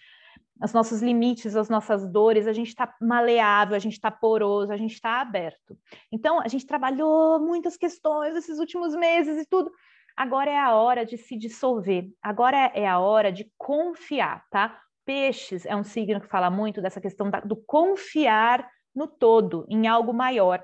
os 0.63 0.73
nossos 0.75 1.01
limites, 1.01 1.57
as 1.57 1.71
nossas 1.71 2.07
dores, 2.07 2.47
a 2.47 2.53
gente 2.53 2.69
está 2.69 2.95
maleável, 3.01 3.75
a 3.75 3.79
gente 3.79 3.95
está 3.95 4.11
poroso, 4.11 4.71
a 4.71 4.77
gente 4.77 4.93
está 4.93 5.21
aberto. 5.21 5.75
Então, 6.13 6.39
a 6.39 6.49
gente 6.49 6.67
trabalhou 6.67 7.41
muitas 7.41 7.79
questões 7.79 8.37
esses 8.37 8.59
últimos 8.59 8.95
meses 8.95 9.43
e 9.43 9.49
tudo. 9.49 9.73
Agora 10.15 10.51
é 10.51 10.59
a 10.59 10.75
hora 10.75 11.07
de 11.07 11.17
se 11.17 11.37
dissolver, 11.37 12.11
agora 12.23 12.71
é 12.75 12.87
a 12.87 12.99
hora 12.99 13.33
de 13.33 13.51
confiar, 13.57 14.45
tá? 14.51 14.79
Peixes 15.11 15.67
é 15.67 15.75
um 15.75 15.83
signo 15.83 16.21
que 16.21 16.29
fala 16.29 16.49
muito 16.49 16.81
dessa 16.81 17.01
questão 17.01 17.29
da, 17.29 17.41
do 17.41 17.57
confiar 17.57 18.65
no 18.95 19.09
todo, 19.09 19.67
em 19.69 19.89
algo 19.89 20.15
maior. 20.15 20.63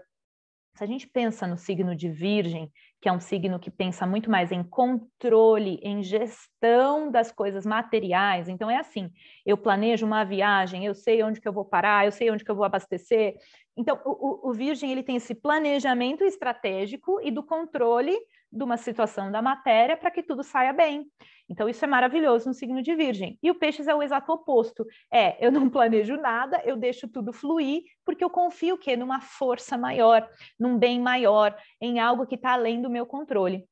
Se 0.77 0.85
a 0.85 0.87
gente 0.87 1.09
pensa 1.09 1.49
no 1.49 1.57
signo 1.57 1.97
de 1.97 2.09
Virgem, 2.09 2.71
que 3.01 3.09
é 3.09 3.13
um 3.13 3.19
signo 3.19 3.59
que 3.59 3.73
pensa 3.73 4.07
muito 4.07 4.31
mais 4.31 4.53
em 4.53 4.63
controle, 4.63 5.81
em 5.83 6.01
gestão 6.01 7.11
das 7.11 7.33
coisas 7.33 7.67
materiais, 7.67 8.49
então 8.49 8.71
é 8.71 8.77
assim: 8.77 9.11
eu 9.45 9.57
planejo 9.57 10.07
uma 10.07 10.23
viagem, 10.23 10.85
eu 10.85 10.95
sei 10.95 11.25
onde 11.25 11.41
que 11.41 11.49
eu 11.49 11.53
vou 11.53 11.65
parar, 11.65 12.05
eu 12.05 12.13
sei 12.13 12.31
onde 12.31 12.45
que 12.45 12.51
eu 12.51 12.55
vou 12.57 12.65
abastecer. 12.65 13.35
Então, 13.77 14.01
o, 14.05 14.49
o, 14.49 14.53
Virgem 14.53 14.93
ele 14.93 15.03
tem 15.03 15.17
esse 15.17 15.35
planejamento 15.35 16.23
estratégico 16.23 17.21
e 17.21 17.33
do 17.33 17.43
controle 17.43 18.17
de 18.57 18.65
uma 18.65 18.77
situação 18.77 19.31
da 19.31 19.43
matéria 19.43 19.97
para 19.97 20.11
que 20.11 20.23
tudo 20.23 20.43
saia 20.43 20.73
bem. 20.73 21.07
Então, 21.49 21.69
isso 21.69 21.85
é 21.85 21.89
maravilhoso 21.89 22.49
no 22.49 22.55
signo 22.55 22.83
de 22.83 22.95
Virgem. 22.95 23.39
E 23.43 23.51
o 23.51 23.55
Peixes 23.55 23.87
é 23.87 23.95
o 23.95 24.03
exato 24.03 24.33
oposto. 24.33 24.85
É, 25.13 25.45
eu 25.45 25.53
não 25.53 25.71
planejo 25.71 26.17
nada, 26.17 26.61
eu 26.65 26.77
deixo 26.77 27.07
tudo 27.07 27.33
fluir, 27.33 27.83
porque 28.05 28.25
eu 28.25 28.31
confio 28.31 28.77
que 28.77 28.97
numa 28.97 29.21
força 29.21 29.79
maior, 29.79 30.29
num 30.59 30.77
bem 30.77 31.01
maior, 31.01 31.57
em 31.81 32.01
algo 32.01 32.27
que 32.27 32.35
está 32.35 32.53
além 32.53 32.83
do 32.83 32.91
meu 32.91 33.07
controle. 33.07 33.65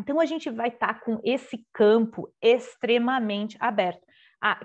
Então, 0.00 0.20
a 0.20 0.24
gente 0.24 0.48
vai 0.50 0.68
estar 0.68 0.94
tá 0.94 1.00
com 1.00 1.20
esse 1.24 1.66
campo 1.72 2.32
extremamente 2.40 3.56
aberto. 3.60 4.06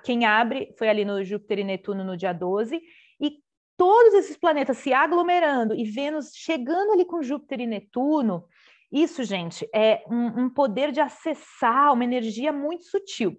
Quem 0.03 0.25
abre 0.25 0.73
foi 0.77 0.89
ali 0.89 1.05
no 1.05 1.23
Júpiter 1.23 1.59
e 1.59 1.63
Netuno 1.63 2.03
no 2.03 2.17
dia 2.17 2.33
12, 2.33 2.81
e 3.19 3.39
todos 3.77 4.13
esses 4.15 4.35
planetas 4.35 4.77
se 4.77 4.91
aglomerando 4.91 5.75
e 5.75 5.83
Vênus 5.83 6.31
chegando 6.35 6.93
ali 6.93 7.05
com 7.05 7.21
Júpiter 7.21 7.59
e 7.59 7.67
Netuno, 7.67 8.45
isso, 8.91 9.23
gente, 9.23 9.67
é 9.73 10.03
um, 10.09 10.45
um 10.45 10.49
poder 10.49 10.91
de 10.91 10.99
acessar 10.99 11.93
uma 11.93 12.03
energia 12.03 12.51
muito 12.53 12.85
sutil. 12.85 13.37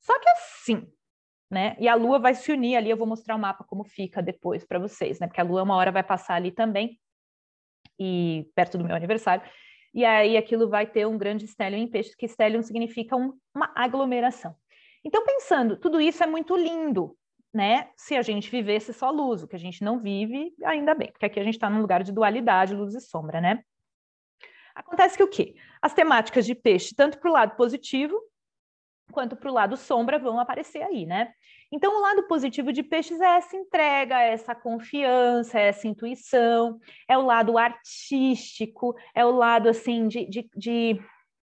Só 0.00 0.18
que 0.18 0.28
assim, 0.30 0.86
né? 1.50 1.76
E 1.78 1.88
a 1.88 1.94
Lua 1.94 2.18
vai 2.18 2.34
se 2.34 2.50
unir 2.52 2.76
ali, 2.76 2.90
eu 2.90 2.96
vou 2.96 3.06
mostrar 3.06 3.36
o 3.36 3.38
mapa 3.38 3.64
como 3.64 3.84
fica 3.84 4.22
depois 4.22 4.64
para 4.64 4.78
vocês, 4.78 5.18
né? 5.18 5.26
Porque 5.26 5.40
a 5.40 5.44
Lua 5.44 5.62
uma 5.62 5.76
hora 5.76 5.92
vai 5.92 6.02
passar 6.02 6.34
ali 6.34 6.50
também, 6.50 6.98
e 7.98 8.48
perto 8.54 8.78
do 8.78 8.84
meu 8.84 8.94
aniversário, 8.94 9.42
e 9.92 10.04
aí 10.04 10.36
aquilo 10.36 10.68
vai 10.68 10.86
ter 10.86 11.06
um 11.06 11.18
grande 11.18 11.46
stellium 11.46 11.80
em 11.80 11.88
peixes, 11.88 12.14
que 12.14 12.28
stellium 12.28 12.62
significa 12.62 13.16
um, 13.16 13.32
uma 13.54 13.72
aglomeração. 13.74 14.54
Então, 15.04 15.24
pensando, 15.24 15.76
tudo 15.76 16.00
isso 16.00 16.22
é 16.22 16.26
muito 16.26 16.56
lindo, 16.56 17.16
né? 17.52 17.88
Se 17.96 18.16
a 18.16 18.22
gente 18.22 18.50
vivesse 18.50 18.92
só 18.92 19.10
luz, 19.10 19.42
o 19.42 19.48
que 19.48 19.56
a 19.56 19.58
gente 19.58 19.82
não 19.82 19.98
vive, 19.98 20.54
ainda 20.64 20.94
bem, 20.94 21.10
porque 21.10 21.26
aqui 21.26 21.40
a 21.40 21.44
gente 21.44 21.54
está 21.54 21.68
num 21.70 21.80
lugar 21.80 22.02
de 22.02 22.12
dualidade, 22.12 22.74
luz 22.74 22.94
e 22.94 23.00
sombra, 23.00 23.40
né? 23.40 23.62
Acontece 24.78 25.16
que 25.16 25.22
o 25.22 25.28
quê? 25.28 25.56
As 25.82 25.92
temáticas 25.92 26.46
de 26.46 26.54
peixe, 26.54 26.94
tanto 26.94 27.18
para 27.18 27.28
o 27.28 27.32
lado 27.32 27.56
positivo 27.56 28.16
quanto 29.10 29.36
para 29.36 29.50
o 29.50 29.54
lado 29.54 29.76
sombra, 29.76 30.18
vão 30.18 30.38
aparecer 30.38 30.82
aí, 30.82 31.06
né? 31.06 31.32
Então, 31.72 31.96
o 31.96 32.00
lado 32.00 32.28
positivo 32.28 32.72
de 32.72 32.82
peixes 32.82 33.20
é 33.20 33.36
essa 33.36 33.56
entrega, 33.56 34.20
é 34.20 34.32
essa 34.32 34.54
confiança, 34.54 35.58
é 35.58 35.68
essa 35.68 35.88
intuição, 35.88 36.78
é 37.08 37.16
o 37.16 37.22
lado 37.22 37.58
artístico, 37.58 38.94
é 39.14 39.24
o 39.24 39.30
lado, 39.30 39.68
assim, 39.68 40.06
de, 40.08 40.26
de, 40.26 40.48
de, 40.54 41.00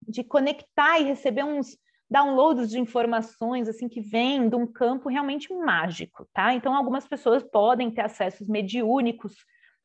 de 0.08 0.24
conectar 0.24 1.00
e 1.00 1.06
receber 1.06 1.44
uns 1.44 1.78
downloads 2.10 2.70
de 2.70 2.80
informações, 2.80 3.68
assim, 3.68 3.90
que 3.90 4.00
vêm 4.00 4.48
de 4.48 4.56
um 4.56 4.68
campo 4.68 5.10
realmente 5.10 5.52
mágico, 5.54 6.28
tá? 6.34 6.54
Então, 6.54 6.76
algumas 6.76 7.08
pessoas 7.08 7.44
podem 7.44 7.92
ter 7.92 8.02
acessos 8.02 8.48
mediúnicos, 8.48 9.36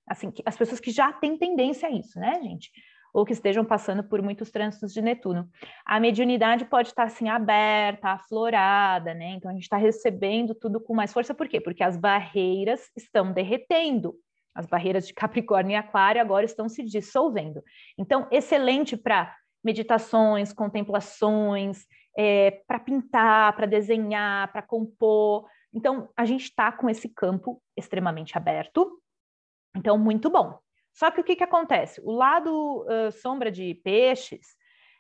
assim, 0.07 0.30
as 0.45 0.57
pessoas 0.57 0.80
que 0.80 0.90
já 0.90 1.12
têm 1.12 1.37
tendência 1.38 1.88
a 1.88 1.92
isso, 1.92 2.21
né, 2.21 2.40
gente? 2.42 2.71
Ou 3.12 3.24
que 3.24 3.32
estejam 3.32 3.64
passando 3.64 4.04
por 4.04 4.22
muitos 4.22 4.50
trânsitos 4.50 4.92
de 4.92 5.02
Netuno. 5.02 5.48
A 5.84 5.98
mediunidade 5.98 6.64
pode 6.64 6.88
estar 6.88 7.04
assim 7.04 7.28
aberta, 7.28 8.10
aflorada, 8.10 9.14
né? 9.14 9.30
Então 9.30 9.50
a 9.50 9.54
gente 9.54 9.64
está 9.64 9.76
recebendo 9.76 10.54
tudo 10.54 10.80
com 10.80 10.94
mais 10.94 11.12
força, 11.12 11.34
por 11.34 11.48
quê? 11.48 11.60
Porque 11.60 11.82
as 11.82 11.96
barreiras 11.96 12.90
estão 12.96 13.32
derretendo. 13.32 14.14
As 14.54 14.66
barreiras 14.66 15.06
de 15.06 15.14
Capricórnio 15.14 15.72
e 15.72 15.76
Aquário 15.76 16.20
agora 16.20 16.44
estão 16.44 16.68
se 16.68 16.84
dissolvendo. 16.84 17.62
Então, 17.96 18.26
excelente 18.30 18.96
para 18.96 19.34
meditações, 19.62 20.52
contemplações, 20.52 21.86
é, 22.16 22.62
para 22.66 22.80
pintar, 22.80 23.54
para 23.54 23.66
desenhar, 23.66 24.50
para 24.50 24.62
compor. 24.62 25.46
Então, 25.72 26.08
a 26.16 26.24
gente 26.24 26.44
está 26.44 26.72
com 26.72 26.90
esse 26.90 27.08
campo 27.08 27.62
extremamente 27.76 28.36
aberto. 28.36 29.00
Então, 29.76 29.96
muito 29.96 30.28
bom. 30.28 30.58
Só 31.00 31.11
que 31.11 31.19
o 31.19 31.25
que, 31.25 31.35
que 31.35 31.42
acontece? 31.42 31.99
O 32.04 32.12
lado 32.12 32.85
uh, 32.85 33.11
sombra 33.11 33.50
de 33.50 33.75
peixes 33.76 34.54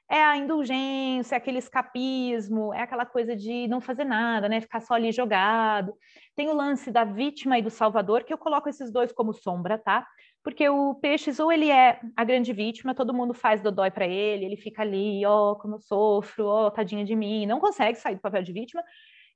é 0.08 0.24
a 0.24 0.34
indulgência, 0.34 1.36
aquele 1.36 1.58
escapismo, 1.58 2.72
é 2.72 2.80
aquela 2.80 3.04
coisa 3.04 3.36
de 3.36 3.68
não 3.68 3.82
fazer 3.82 4.04
nada, 4.04 4.48
né? 4.48 4.62
Ficar 4.62 4.80
só 4.80 4.94
ali 4.94 5.12
jogado. 5.12 5.92
Tem 6.34 6.48
o 6.48 6.54
lance 6.54 6.90
da 6.90 7.04
vítima 7.04 7.58
e 7.58 7.62
do 7.62 7.68
salvador, 7.68 8.24
que 8.24 8.32
eu 8.32 8.38
coloco 8.38 8.66
esses 8.66 8.90
dois 8.90 9.12
como 9.12 9.34
sombra, 9.34 9.76
tá? 9.76 10.06
Porque 10.42 10.66
o 10.70 10.94
peixes, 10.94 11.38
ou 11.38 11.52
ele 11.52 11.70
é 11.70 12.00
a 12.16 12.24
grande 12.24 12.54
vítima, 12.54 12.94
todo 12.94 13.12
mundo 13.12 13.34
faz 13.34 13.60
dodói 13.60 13.90
para 13.90 14.06
ele, 14.08 14.46
ele 14.46 14.56
fica 14.56 14.80
ali, 14.80 15.26
ó, 15.26 15.52
oh, 15.52 15.56
como 15.56 15.74
eu 15.74 15.80
sofro, 15.80 16.46
ó, 16.46 16.68
oh, 16.68 16.70
tadinha 16.70 17.04
de 17.04 17.14
mim, 17.14 17.44
não 17.44 17.60
consegue 17.60 17.98
sair 17.98 18.14
do 18.14 18.22
papel 18.22 18.42
de 18.42 18.54
vítima. 18.54 18.82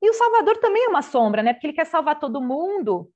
E 0.01 0.09
o 0.09 0.15
salvador 0.15 0.57
também 0.57 0.87
é 0.87 0.89
uma 0.89 1.03
sombra, 1.03 1.43
né? 1.43 1.53
Porque 1.53 1.67
ele 1.67 1.75
quer 1.75 1.85
salvar 1.85 2.19
todo 2.19 2.41
mundo, 2.41 3.11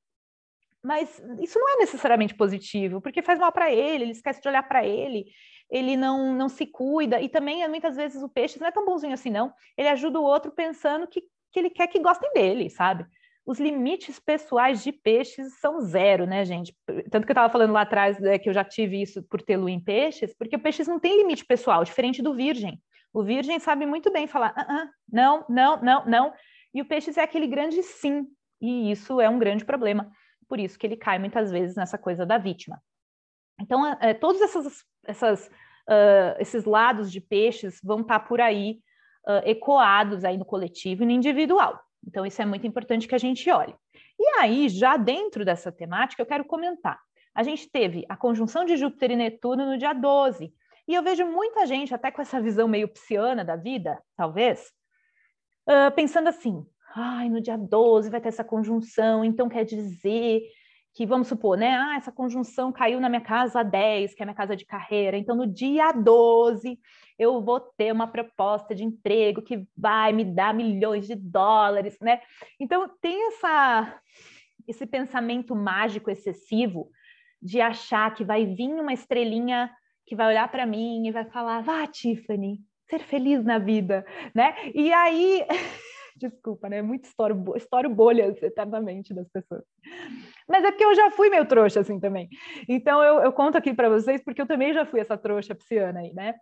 mas 0.83 1.21
isso 1.41 1.59
não 1.59 1.75
é 1.75 1.77
necessariamente 1.79 2.35
positivo, 2.35 3.01
porque 3.01 3.23
faz 3.23 3.39
mal 3.39 3.53
para 3.53 3.73
ele, 3.73 4.05
ele 4.05 4.13
esquece 4.13 4.41
de 4.41 4.49
olhar 4.49 4.63
para 4.63 4.87
ele, 4.87 5.27
ele 5.71 5.97
não, 5.97 6.35
não 6.35 6.49
se 6.49 6.67
cuida, 6.67 7.21
e 7.21 7.29
também 7.29 7.67
muitas 7.69 7.97
vezes 7.97 8.23
o 8.23 8.29
peixe 8.29 8.59
não 8.59 8.67
é 8.67 8.71
tão 8.71 8.87
bonzinho 8.87 9.13
assim, 9.13 9.31
não. 9.31 9.53
Ele 9.77 9.89
ajuda 9.89 10.21
o 10.21 10.25
outro 10.25 10.51
pensando 10.51 11.07
que, 11.07 11.23
que 11.53 11.59
ele 11.59 11.71
quer 11.71 11.89
que 11.89 11.99
gostem 11.99 12.33
dele, 12.33 12.71
sabe? 12.71 13.05
Os 13.45 13.59
limites 13.59 14.19
pessoais 14.19 14.83
de 14.83 14.93
peixes 14.93 15.59
são 15.59 15.81
zero, 15.81 16.27
né, 16.27 16.45
gente? 16.45 16.75
Tanto 17.11 17.27
que 17.27 17.31
eu 17.31 17.35
estava 17.35 17.51
falando 17.51 17.73
lá 17.73 17.83
atrás 17.83 18.19
né, 18.19 18.39
que 18.39 18.49
eu 18.49 18.53
já 18.53 18.63
tive 18.63 19.01
isso 19.01 19.23
por 19.23 19.43
ter 19.43 19.57
lua 19.57 19.71
em 19.71 19.81
peixes, 19.81 20.35
porque 20.35 20.57
o 20.57 20.61
peixes 20.61 20.87
não 20.87 21.01
tem 21.01 21.17
limite 21.17 21.45
pessoal, 21.45 21.83
diferente 21.83 22.23
do 22.23 22.35
virgem. 22.35 22.81
O 23.13 23.23
virgem 23.23 23.59
sabe 23.59 23.85
muito 23.87 24.13
bem 24.13 24.27
falar, 24.27 24.53
ah, 24.57 24.67
ah, 24.69 24.89
não, 25.11 25.45
não, 25.49 25.83
não, 25.83 26.05
não. 26.07 26.33
E 26.73 26.81
o 26.81 26.85
peixes 26.85 27.17
é 27.17 27.23
aquele 27.23 27.47
grande 27.47 27.83
sim, 27.83 28.27
e 28.61 28.91
isso 28.91 29.21
é 29.21 29.29
um 29.29 29.39
grande 29.39 29.65
problema 29.65 30.11
por 30.49 30.59
isso 30.59 30.79
que 30.79 30.87
ele 30.87 30.97
cai 30.97 31.19
muitas 31.19 31.51
vezes 31.51 31.77
nessa 31.77 31.99
coisa 31.99 32.25
da 32.25 32.39
vítima. 32.39 32.81
Então, 33.61 33.87
é, 34.01 34.15
todos 34.15 34.41
essas, 34.41 34.85
essas, 35.05 35.47
uh, 35.47 36.37
esses 36.39 36.65
lados 36.65 37.11
de 37.11 37.21
peixes 37.21 37.81
vão 37.83 38.01
estar 38.01 38.21
tá 38.21 38.27
por 38.27 38.41
aí 38.41 38.81
uh, 39.27 39.43
ecoados 39.45 40.25
aí 40.25 40.37
no 40.39 40.45
coletivo 40.45 41.03
e 41.03 41.07
no 41.07 41.13
individual. 41.13 41.81
Então, 42.07 42.25
isso 42.25 42.41
é 42.41 42.47
muito 42.47 42.67
importante 42.67 43.07
que 43.07 43.15
a 43.15 43.19
gente 43.19 43.51
olhe. 43.51 43.75
E 44.19 44.27
aí, 44.41 44.69
já 44.69 44.97
dentro 44.97 45.45
dessa 45.45 45.71
temática, 45.71 46.23
eu 46.23 46.27
quero 46.27 46.45
comentar. 46.45 46.99
A 47.35 47.43
gente 47.43 47.71
teve 47.71 48.05
a 48.09 48.17
conjunção 48.17 48.65
de 48.65 48.77
Júpiter 48.77 49.13
e 49.13 49.17
Netuno 49.17 49.67
no 49.67 49.79
dia 49.79 49.93
12, 49.93 50.53
e 50.89 50.95
eu 50.95 51.03
vejo 51.03 51.27
muita 51.27 51.67
gente, 51.67 51.95
até 51.95 52.11
com 52.11 52.23
essa 52.23 52.41
visão 52.41 52.67
meio 52.67 52.89
psiana 52.89 53.45
da 53.45 53.57
vida, 53.57 54.03
talvez, 54.17 54.73
uh, 55.69 55.95
pensando 55.95 56.29
assim: 56.29 56.67
ai, 56.95 57.29
no 57.29 57.41
dia 57.41 57.57
12 57.57 58.11
vai 58.11 58.21
ter 58.21 58.29
essa 58.29 58.45
conjunção, 58.45 59.25
então 59.25 59.49
quer 59.49 59.65
dizer 59.65 60.43
que 60.95 61.07
vamos 61.07 61.29
supor, 61.29 61.57
né? 61.57 61.71
Ah, 61.71 61.97
essa 61.97 62.11
conjunção 62.11 62.73
caiu 62.73 62.99
na 62.99 63.09
minha 63.09 63.21
casa 63.21 63.63
10, 63.63 64.15
que 64.15 64.23
é 64.23 64.27
minha 64.27 64.35
casa 64.35 64.57
de 64.57 64.65
carreira. 64.65 65.17
Então, 65.17 65.37
no 65.37 65.47
dia 65.47 65.93
12, 65.93 66.77
eu 67.17 67.41
vou 67.41 67.61
ter 67.61 67.93
uma 67.93 68.09
proposta 68.09 68.75
de 68.75 68.83
emprego 68.83 69.41
que 69.41 69.65
vai 69.77 70.13
me 70.13 70.25
dar 70.25 70.53
milhões 70.53 71.07
de 71.07 71.15
dólares, 71.15 71.97
né? 72.01 72.21
Então, 72.59 72.91
tem 73.01 73.29
essa, 73.29 74.01
esse 74.67 74.87
pensamento 74.87 75.55
mágico 75.55 76.11
excessivo 76.11 76.91
de 77.41 77.61
achar 77.61 78.13
que 78.13 78.25
vai 78.25 78.45
vir 78.45 78.73
uma 78.73 78.93
estrelinha 78.93 79.71
que 80.05 80.17
vai 80.17 80.27
olhar 80.27 80.51
para 80.51 80.67
mim 80.67 81.07
e 81.07 81.13
vai 81.13 81.27
falar: 81.27 81.61
vá, 81.61 81.87
Tiffany, 81.87 82.59
ser 82.89 82.99
feliz 83.01 83.45
na 83.45 83.59
vida, 83.59 84.05
né? 84.35 84.53
E 84.75 84.93
aí. 84.93 85.47
Desculpa, 86.19 86.69
né? 86.69 86.83
Muito 86.83 87.05
história, 87.05 87.37
história 87.57 87.89
bolhas 87.89 88.43
eternamente 88.43 89.15
das 89.15 89.29
pessoas. 89.29 89.63
Mas 90.49 90.65
é 90.65 90.71
porque 90.71 90.85
eu 90.85 90.95
já 90.95 91.11
fui 91.13 91.31
meio 91.31 91.47
trouxa 91.47 91.81
assim 91.81 92.01
também. 92.01 92.29
Então 92.69 93.03
eu, 93.03 93.21
eu 93.21 93.33
conto 93.33 93.57
aqui 93.57 93.73
para 93.73 93.89
vocês 93.89 94.23
porque 94.25 94.43
eu 94.43 94.47
também 94.47 94.73
já 94.73 94.85
fui 94.85 95.01
essa 95.01 95.17
trouxa 95.17 95.55
pisciana 95.55 96.01
aí, 96.01 96.13
né? 96.13 96.35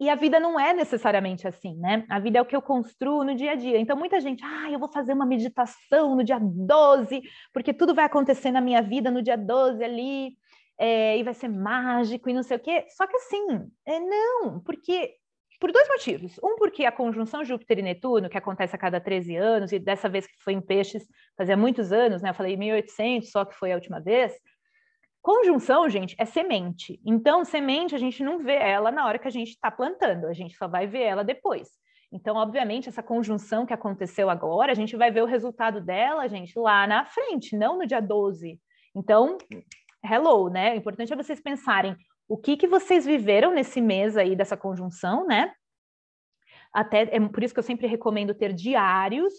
E 0.00 0.08
a 0.08 0.14
vida 0.14 0.38
não 0.38 0.60
é 0.60 0.72
necessariamente 0.72 1.48
assim, 1.48 1.74
né? 1.76 2.06
A 2.08 2.20
vida 2.20 2.38
é 2.38 2.42
o 2.42 2.46
que 2.46 2.54
eu 2.54 2.62
construo 2.62 3.24
no 3.24 3.34
dia 3.34 3.52
a 3.52 3.54
dia. 3.56 3.80
Então, 3.80 3.96
muita 3.96 4.20
gente, 4.20 4.44
ah, 4.44 4.70
eu 4.70 4.78
vou 4.78 4.88
fazer 4.88 5.12
uma 5.12 5.26
meditação 5.26 6.14
no 6.14 6.22
dia 6.22 6.38
12, 6.40 7.20
porque 7.52 7.74
tudo 7.74 7.96
vai 7.96 8.04
acontecer 8.04 8.52
na 8.52 8.60
minha 8.60 8.80
vida 8.80 9.10
no 9.10 9.20
dia 9.20 9.36
12 9.36 9.82
ali, 9.82 10.36
é, 10.78 11.18
e 11.18 11.24
vai 11.24 11.34
ser 11.34 11.48
mágico 11.48 12.30
e 12.30 12.32
não 12.32 12.44
sei 12.44 12.58
o 12.58 12.60
quê. 12.60 12.84
Só 12.90 13.08
que 13.08 13.16
assim, 13.16 13.68
é, 13.84 13.98
não, 13.98 14.60
porque 14.60 15.16
por 15.58 15.72
dois 15.72 15.88
motivos. 15.88 16.38
Um, 16.42 16.56
porque 16.56 16.84
a 16.84 16.92
conjunção 16.92 17.44
Júpiter 17.44 17.78
e 17.78 17.82
Netuno, 17.82 18.28
que 18.28 18.38
acontece 18.38 18.74
a 18.74 18.78
cada 18.78 19.00
13 19.00 19.36
anos, 19.36 19.72
e 19.72 19.78
dessa 19.78 20.08
vez 20.08 20.26
que 20.26 20.42
foi 20.42 20.52
em 20.52 20.60
Peixes, 20.60 21.06
fazia 21.36 21.56
muitos 21.56 21.92
anos, 21.92 22.22
né? 22.22 22.30
Eu 22.30 22.34
falei 22.34 22.56
1800, 22.56 23.30
só 23.30 23.44
que 23.44 23.54
foi 23.54 23.72
a 23.72 23.74
última 23.74 24.00
vez. 24.00 24.32
Conjunção, 25.20 25.88
gente, 25.88 26.14
é 26.18 26.24
semente. 26.24 27.00
Então, 27.04 27.44
semente, 27.44 27.94
a 27.94 27.98
gente 27.98 28.22
não 28.22 28.38
vê 28.38 28.54
ela 28.54 28.90
na 28.90 29.04
hora 29.06 29.18
que 29.18 29.28
a 29.28 29.32
gente 29.32 29.50
está 29.50 29.70
plantando, 29.70 30.26
a 30.26 30.32
gente 30.32 30.56
só 30.56 30.68
vai 30.68 30.86
ver 30.86 31.02
ela 31.02 31.24
depois. 31.24 31.68
Então, 32.10 32.36
obviamente, 32.36 32.88
essa 32.88 33.02
conjunção 33.02 33.66
que 33.66 33.74
aconteceu 33.74 34.30
agora, 34.30 34.72
a 34.72 34.74
gente 34.74 34.96
vai 34.96 35.10
ver 35.10 35.22
o 35.22 35.26
resultado 35.26 35.80
dela, 35.80 36.26
gente, 36.28 36.58
lá 36.58 36.86
na 36.86 37.04
frente, 37.04 37.56
não 37.56 37.76
no 37.76 37.86
dia 37.86 38.00
12. 38.00 38.58
Então, 38.94 39.36
hello, 40.02 40.48
né? 40.48 40.72
O 40.72 40.76
importante 40.76 41.12
é 41.12 41.16
vocês 41.16 41.40
pensarem 41.40 41.94
o 42.28 42.36
que, 42.36 42.56
que 42.56 42.68
vocês 42.68 43.06
viveram 43.06 43.52
nesse 43.52 43.80
mês 43.80 44.16
aí 44.16 44.36
dessa 44.36 44.56
conjunção, 44.56 45.26
né? 45.26 45.52
Até 46.72 47.16
é 47.16 47.20
por 47.28 47.42
isso 47.42 47.54
que 47.54 47.60
eu 47.60 47.64
sempre 47.64 47.86
recomendo 47.86 48.34
ter 48.34 48.52
diários 48.52 49.32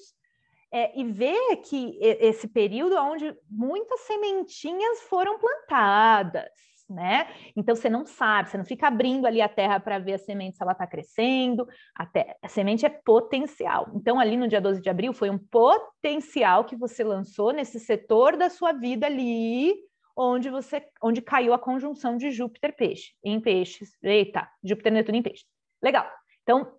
é, 0.72 1.00
e 1.00 1.04
ver 1.04 1.58
que 1.58 1.98
esse 2.02 2.48
período 2.48 2.96
onde 2.98 3.36
muitas 3.50 4.02
sementinhas 4.02 5.02
foram 5.02 5.38
plantadas, 5.38 6.50
né? 6.90 7.28
Então 7.56 7.76
você 7.76 7.90
não 7.90 8.06
sabe, 8.06 8.50
você 8.50 8.58
não 8.58 8.66
fica 8.66 8.88
abrindo 8.88 9.28
ali 9.28 9.42
a 9.42 9.50
terra 9.50 9.80
para 9.80 10.00
ver 10.00 10.14
a 10.14 10.18
semente 10.18 10.58
se 10.58 10.64
ela 10.64 10.72
está 10.72 10.88
crescendo. 10.88 11.68
Até, 11.96 12.36
a 12.42 12.48
semente 12.48 12.86
é 12.86 12.90
potencial. 12.90 13.92
Então, 13.94 14.20
ali 14.20 14.36
no 14.36 14.48
dia 14.48 14.60
12 14.60 14.82
de 14.82 14.90
abril, 14.90 15.14
foi 15.14 15.30
um 15.30 15.38
potencial 15.38 16.66
que 16.66 16.76
você 16.76 17.04
lançou 17.04 17.52
nesse 17.52 17.80
setor 17.80 18.36
da 18.36 18.50
sua 18.50 18.72
vida 18.72 19.06
ali 19.06 19.76
onde 20.20 20.50
você 20.50 20.86
onde 21.02 21.22
caiu 21.22 21.54
a 21.54 21.60
conjunção 21.60 22.18
de 22.18 22.30
Júpiter 22.30 22.76
peixe 22.76 23.14
em 23.24 23.40
peixes. 23.40 23.92
Eita, 24.04 24.50
Júpiter 24.62 24.92
Netuno 24.92 25.18
em 25.18 25.24
peixe. 25.24 25.46
Legal. 25.82 26.06
Então, 26.44 26.76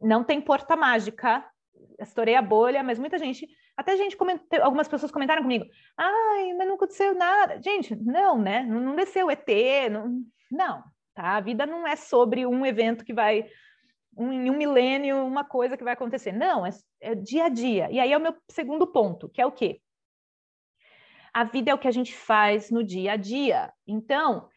não 0.00 0.24
tem 0.24 0.40
porta 0.40 0.74
mágica. 0.74 1.44
Estourei 2.00 2.34
a 2.34 2.42
bolha, 2.42 2.82
mas 2.82 2.98
muita 2.98 3.16
gente, 3.16 3.46
até 3.76 3.96
gente 3.96 4.16
comentou, 4.16 4.60
algumas 4.60 4.88
pessoas 4.88 5.12
comentaram 5.12 5.42
comigo: 5.42 5.64
"Ai, 5.96 6.52
mas 6.54 6.66
não 6.66 6.74
aconteceu 6.74 7.14
nada". 7.14 7.60
Gente, 7.62 7.94
não, 7.94 8.38
né? 8.38 8.64
Não, 8.64 8.80
não 8.80 8.96
desceu 8.96 9.30
ET, 9.30 9.46
não, 9.90 10.24
não, 10.50 10.84
tá? 11.14 11.36
A 11.36 11.40
vida 11.40 11.66
não 11.66 11.86
é 11.86 11.94
sobre 11.94 12.44
um 12.44 12.66
evento 12.66 13.04
que 13.04 13.14
vai 13.14 13.46
um, 14.16 14.32
em 14.32 14.50
um 14.50 14.56
milênio, 14.56 15.24
uma 15.24 15.44
coisa 15.44 15.76
que 15.76 15.84
vai 15.84 15.92
acontecer. 15.92 16.32
Não, 16.32 16.66
é, 16.66 16.70
é 17.00 17.14
dia 17.14 17.44
a 17.44 17.48
dia. 17.48 17.88
E 17.90 18.00
aí 18.00 18.12
é 18.12 18.16
o 18.16 18.20
meu 18.20 18.34
segundo 18.50 18.86
ponto, 18.86 19.28
que 19.28 19.40
é 19.40 19.46
o 19.46 19.52
quê? 19.52 19.80
A 21.34 21.42
vida 21.42 21.72
é 21.72 21.74
o 21.74 21.78
que 21.78 21.88
a 21.88 21.92
gente 21.92 22.14
faz 22.14 22.70
no 22.70 22.84
dia 22.84 23.12
a 23.12 23.16
dia. 23.16 23.72
Então, 23.84 24.48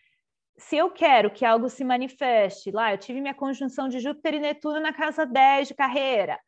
se 0.56 0.78
eu 0.78 0.92
quero 0.92 1.32
que 1.32 1.44
algo 1.44 1.68
se 1.70 1.84
manifeste, 1.84 2.70
lá 2.70 2.94
eu 2.94 3.00
tive 3.00 3.20
minha 3.20 3.34
conjunção 3.34 3.90
de 3.90 4.00
Júpiter 4.00 4.36
e 4.36 4.40
Netuno 4.40 4.80
na 4.80 4.94
casa 4.94 5.26
10 5.26 5.70
de 5.70 5.74
carreira. 5.74 6.40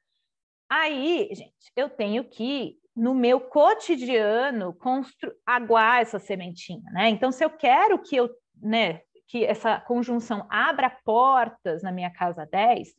Aí, 0.69 1.29
gente, 1.31 1.71
eu 1.75 1.89
tenho 1.89 2.23
que, 2.23 2.77
no 2.95 3.15
meu 3.15 3.41
cotidiano, 3.41 4.71
constru... 4.75 5.31
aguar 5.43 6.01
essa 6.01 6.19
sementinha, 6.19 6.91
né? 6.91 7.09
Então, 7.09 7.31
se 7.31 7.43
eu 7.43 7.49
quero 7.49 7.97
que 7.97 8.15
eu, 8.15 8.29
né, 8.61 9.01
que 9.27 9.43
essa 9.43 9.79
conjunção 9.79 10.45
abra 10.47 10.95
portas 11.03 11.81
na 11.81 11.91
minha 11.91 12.11
casa 12.11 12.45
10, 12.45 12.89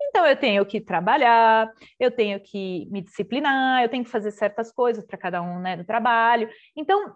então 0.00 0.26
eu 0.26 0.36
tenho 0.36 0.64
que 0.64 0.80
trabalhar, 0.80 1.72
eu 1.98 2.10
tenho 2.10 2.40
que 2.40 2.86
me 2.90 3.02
disciplinar, 3.02 3.82
eu 3.82 3.88
tenho 3.88 4.04
que 4.04 4.10
fazer 4.10 4.30
certas 4.30 4.72
coisas 4.72 5.04
para 5.04 5.18
cada 5.18 5.42
um 5.42 5.58
né, 5.58 5.82
trabalho. 5.84 6.48
Então 6.76 7.14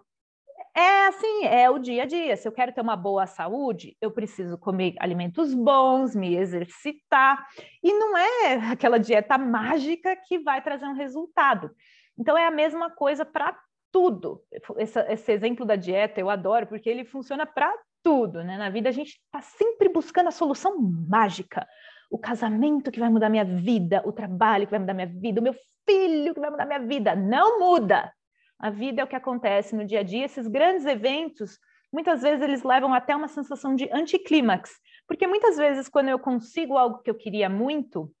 é 0.75 1.07
assim, 1.07 1.45
é 1.45 1.69
o 1.69 1.77
dia 1.77 2.03
a 2.03 2.05
dia. 2.05 2.35
Se 2.35 2.47
eu 2.47 2.51
quero 2.51 2.73
ter 2.73 2.81
uma 2.81 2.95
boa 2.95 3.27
saúde, 3.27 3.95
eu 4.01 4.11
preciso 4.11 4.57
comer 4.57 4.95
alimentos 4.99 5.53
bons, 5.53 6.15
me 6.15 6.35
exercitar. 6.35 7.45
E 7.83 7.93
não 7.93 8.17
é 8.17 8.53
aquela 8.71 8.99
dieta 8.99 9.37
mágica 9.37 10.15
que 10.15 10.39
vai 10.39 10.61
trazer 10.61 10.85
um 10.85 10.95
resultado. 10.95 11.69
Então 12.17 12.37
é 12.37 12.47
a 12.47 12.51
mesma 12.51 12.89
coisa 12.89 13.23
para 13.23 13.55
tudo. 13.91 14.41
Esse, 14.77 14.99
esse, 15.11 15.31
exemplo 15.31 15.65
da 15.65 15.75
dieta 15.75 16.19
eu 16.19 16.29
adoro 16.29 16.65
porque 16.65 16.89
ele 16.89 17.05
funciona 17.05 17.45
para 17.45 17.71
tudo, 18.01 18.43
né? 18.43 18.57
Na 18.57 18.69
vida 18.69 18.89
a 18.89 18.91
gente 18.91 19.19
está 19.25 19.41
sempre 19.41 19.87
buscando 19.89 20.27
a 20.27 20.31
solução 20.31 20.77
mágica 21.07 21.67
o 22.13 22.17
casamento 22.19 22.91
que 22.91 22.99
vai 22.99 23.09
mudar 23.09 23.27
minha 23.27 23.43
vida, 23.43 24.03
o 24.05 24.11
trabalho 24.11 24.67
que 24.67 24.71
vai 24.71 24.79
mudar 24.79 24.93
minha 24.93 25.07
vida, 25.07 25.41
o 25.41 25.43
meu 25.43 25.55
filho 25.83 26.35
que 26.35 26.39
vai 26.39 26.51
mudar 26.51 26.67
minha 26.67 26.79
vida. 26.79 27.15
Não 27.15 27.59
muda. 27.59 28.13
A 28.59 28.69
vida 28.69 29.01
é 29.01 29.03
o 29.03 29.07
que 29.07 29.15
acontece 29.15 29.75
no 29.75 29.83
dia 29.83 30.01
a 30.01 30.03
dia. 30.03 30.23
Esses 30.23 30.47
grandes 30.47 30.85
eventos, 30.85 31.57
muitas 31.91 32.21
vezes 32.21 32.39
eles 32.43 32.61
levam 32.61 32.93
até 32.93 33.15
uma 33.15 33.27
sensação 33.27 33.75
de 33.75 33.89
anticlímax, 33.91 34.79
porque 35.07 35.25
muitas 35.25 35.57
vezes 35.57 35.89
quando 35.89 36.09
eu 36.09 36.19
consigo 36.19 36.77
algo 36.77 36.99
que 36.99 37.09
eu 37.09 37.15
queria 37.15 37.49
muito, 37.49 38.13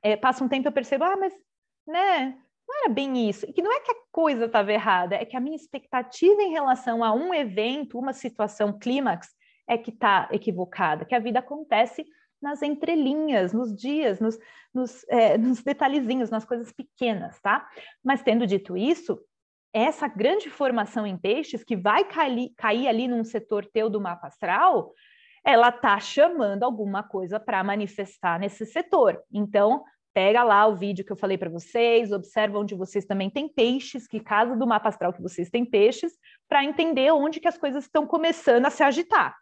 é, 0.00 0.16
passa 0.16 0.44
um 0.44 0.48
tempo 0.48 0.68
eu 0.68 0.72
percebo, 0.72 1.02
ah, 1.02 1.16
mas, 1.16 1.34
né, 1.88 2.38
não 2.68 2.82
era 2.82 2.88
bem 2.88 3.28
isso. 3.28 3.46
E 3.48 3.52
que 3.52 3.62
não 3.62 3.72
é 3.72 3.80
que 3.80 3.90
a 3.90 3.96
coisa 4.12 4.44
estava 4.44 4.72
errada, 4.72 5.16
é 5.16 5.24
que 5.24 5.36
a 5.36 5.40
minha 5.40 5.56
expectativa 5.56 6.40
em 6.40 6.52
relação 6.52 7.02
a 7.02 7.12
um 7.12 7.34
evento, 7.34 7.98
uma 7.98 8.12
situação 8.12 8.78
clímax, 8.78 9.28
é 9.66 9.76
que 9.76 9.90
está 9.90 10.28
equivocada, 10.30 11.04
que 11.04 11.16
a 11.16 11.18
vida 11.18 11.40
acontece 11.40 12.06
nas 12.40 12.62
entrelinhas, 12.62 13.52
nos 13.52 13.74
dias, 13.74 14.20
nos, 14.20 14.38
nos, 14.72 15.04
é, 15.08 15.36
nos 15.36 15.62
detalhezinhos, 15.62 16.30
nas 16.30 16.44
coisas 16.44 16.72
pequenas, 16.72 17.40
tá? 17.40 17.68
Mas 18.02 18.22
tendo 18.22 18.46
dito 18.46 18.76
isso, 18.76 19.20
essa 19.72 20.08
grande 20.08 20.48
formação 20.48 21.06
em 21.06 21.16
peixes 21.16 21.62
que 21.62 21.76
vai 21.76 22.04
cair, 22.04 22.50
cair 22.56 22.88
ali 22.88 23.06
num 23.06 23.24
setor 23.24 23.66
teu 23.66 23.90
do 23.90 24.00
mapa 24.00 24.28
astral, 24.28 24.92
ela 25.44 25.70
tá 25.70 25.98
chamando 26.00 26.62
alguma 26.62 27.02
coisa 27.02 27.38
para 27.38 27.62
manifestar 27.62 28.38
nesse 28.38 28.66
setor. 28.66 29.22
Então, 29.32 29.84
pega 30.12 30.42
lá 30.42 30.66
o 30.66 30.76
vídeo 30.76 31.04
que 31.04 31.12
eu 31.12 31.16
falei 31.16 31.38
para 31.38 31.50
vocês, 31.50 32.12
observa 32.12 32.58
onde 32.58 32.74
vocês 32.74 33.04
também 33.04 33.30
têm 33.30 33.48
peixes, 33.48 34.06
que 34.06 34.20
casa 34.20 34.56
do 34.56 34.66
mapa 34.66 34.88
astral 34.88 35.12
que 35.12 35.22
vocês 35.22 35.50
têm 35.50 35.64
peixes, 35.64 36.12
para 36.48 36.64
entender 36.64 37.12
onde 37.12 37.40
que 37.40 37.48
as 37.48 37.58
coisas 37.58 37.84
estão 37.84 38.06
começando 38.06 38.66
a 38.66 38.70
se 38.70 38.82
agitar. 38.82 39.36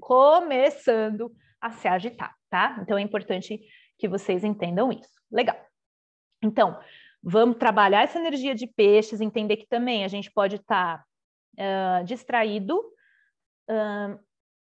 Começando 0.00 1.30
a 1.62 1.70
se 1.70 1.86
agitar, 1.86 2.34
tá? 2.50 2.78
Então 2.82 2.98
é 2.98 3.00
importante 3.00 3.60
que 3.96 4.08
vocês 4.08 4.42
entendam 4.42 4.90
isso. 4.90 5.20
Legal. 5.30 5.56
Então, 6.42 6.78
vamos 7.22 7.56
trabalhar 7.56 8.02
essa 8.02 8.18
energia 8.18 8.54
de 8.54 8.66
peixes, 8.66 9.20
entender 9.20 9.56
que 9.56 9.66
também 9.66 10.04
a 10.04 10.08
gente 10.08 10.30
pode 10.30 10.56
estar 10.56 10.98
tá, 10.98 12.00
uh, 12.00 12.04
distraído. 12.04 12.76
Uh, 13.70 14.18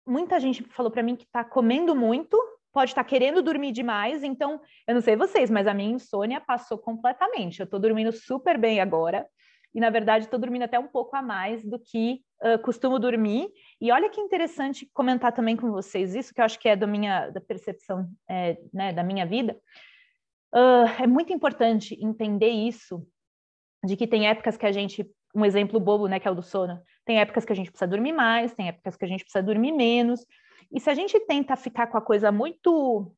muita 0.05 0.39
gente 0.39 0.61
falou 0.63 0.91
para 0.91 1.01
mim 1.01 1.15
que 1.15 1.23
está 1.23 1.43
comendo 1.43 1.95
muito, 1.95 2.37
pode 2.73 2.91
estar 2.91 3.03
tá 3.03 3.09
querendo 3.09 3.41
dormir 3.41 3.71
demais. 3.71 4.23
Então, 4.23 4.61
eu 4.85 4.93
não 4.93 5.01
sei 5.01 5.15
vocês, 5.15 5.49
mas 5.49 5.67
a 5.67 5.73
minha 5.73 5.93
insônia 5.93 6.41
passou 6.41 6.77
completamente. 6.77 7.61
Eu 7.61 7.63
estou 7.63 7.79
dormindo 7.79 8.11
super 8.11 8.57
bem 8.57 8.81
agora 8.81 9.25
e 9.73 9.79
na 9.79 9.89
verdade 9.89 10.25
estou 10.25 10.39
dormindo 10.39 10.63
até 10.63 10.77
um 10.77 10.87
pouco 10.87 11.15
a 11.15 11.21
mais 11.21 11.63
do 11.63 11.79
que 11.79 12.21
uh, 12.43 12.59
costumo 12.61 12.99
dormir. 12.99 13.49
E 13.79 13.91
olha 13.91 14.09
que 14.09 14.19
interessante 14.19 14.89
comentar 14.93 15.31
também 15.31 15.55
com 15.55 15.71
vocês 15.71 16.15
isso, 16.15 16.33
que 16.33 16.41
eu 16.41 16.45
acho 16.45 16.59
que 16.59 16.69
é 16.69 16.75
da 16.75 16.87
minha 16.87 17.29
da 17.29 17.41
percepção 17.41 18.09
é, 18.29 18.57
né, 18.73 18.93
da 18.93 19.03
minha 19.03 19.25
vida. 19.25 19.57
Uh, 20.53 21.03
é 21.03 21.07
muito 21.07 21.31
importante 21.31 21.97
entender 22.03 22.49
isso, 22.49 23.05
de 23.83 23.95
que 23.95 24.07
tem 24.07 24.27
épocas 24.27 24.57
que 24.57 24.65
a 24.65 24.71
gente, 24.71 25.09
um 25.35 25.45
exemplo 25.45 25.79
bobo, 25.79 26.07
né, 26.07 26.19
que 26.19 26.27
é 26.27 26.31
o 26.31 26.35
do 26.35 26.41
sono, 26.41 26.81
tem 27.05 27.19
épocas 27.19 27.45
que 27.45 27.53
a 27.53 27.55
gente 27.55 27.71
precisa 27.71 27.89
dormir 27.89 28.13
mais, 28.13 28.53
tem 28.53 28.67
épocas 28.67 28.97
que 28.97 29.05
a 29.05 29.07
gente 29.07 29.23
precisa 29.23 29.43
dormir 29.43 29.71
menos. 29.71 30.25
E 30.71 30.79
se 30.79 30.89
a 30.89 30.93
gente 30.93 31.19
tenta 31.21 31.55
ficar 31.55 31.87
com 31.87 31.97
a 31.97 32.01
coisa 32.01 32.31
muito 32.31 33.11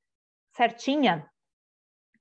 certinha, 0.56 1.26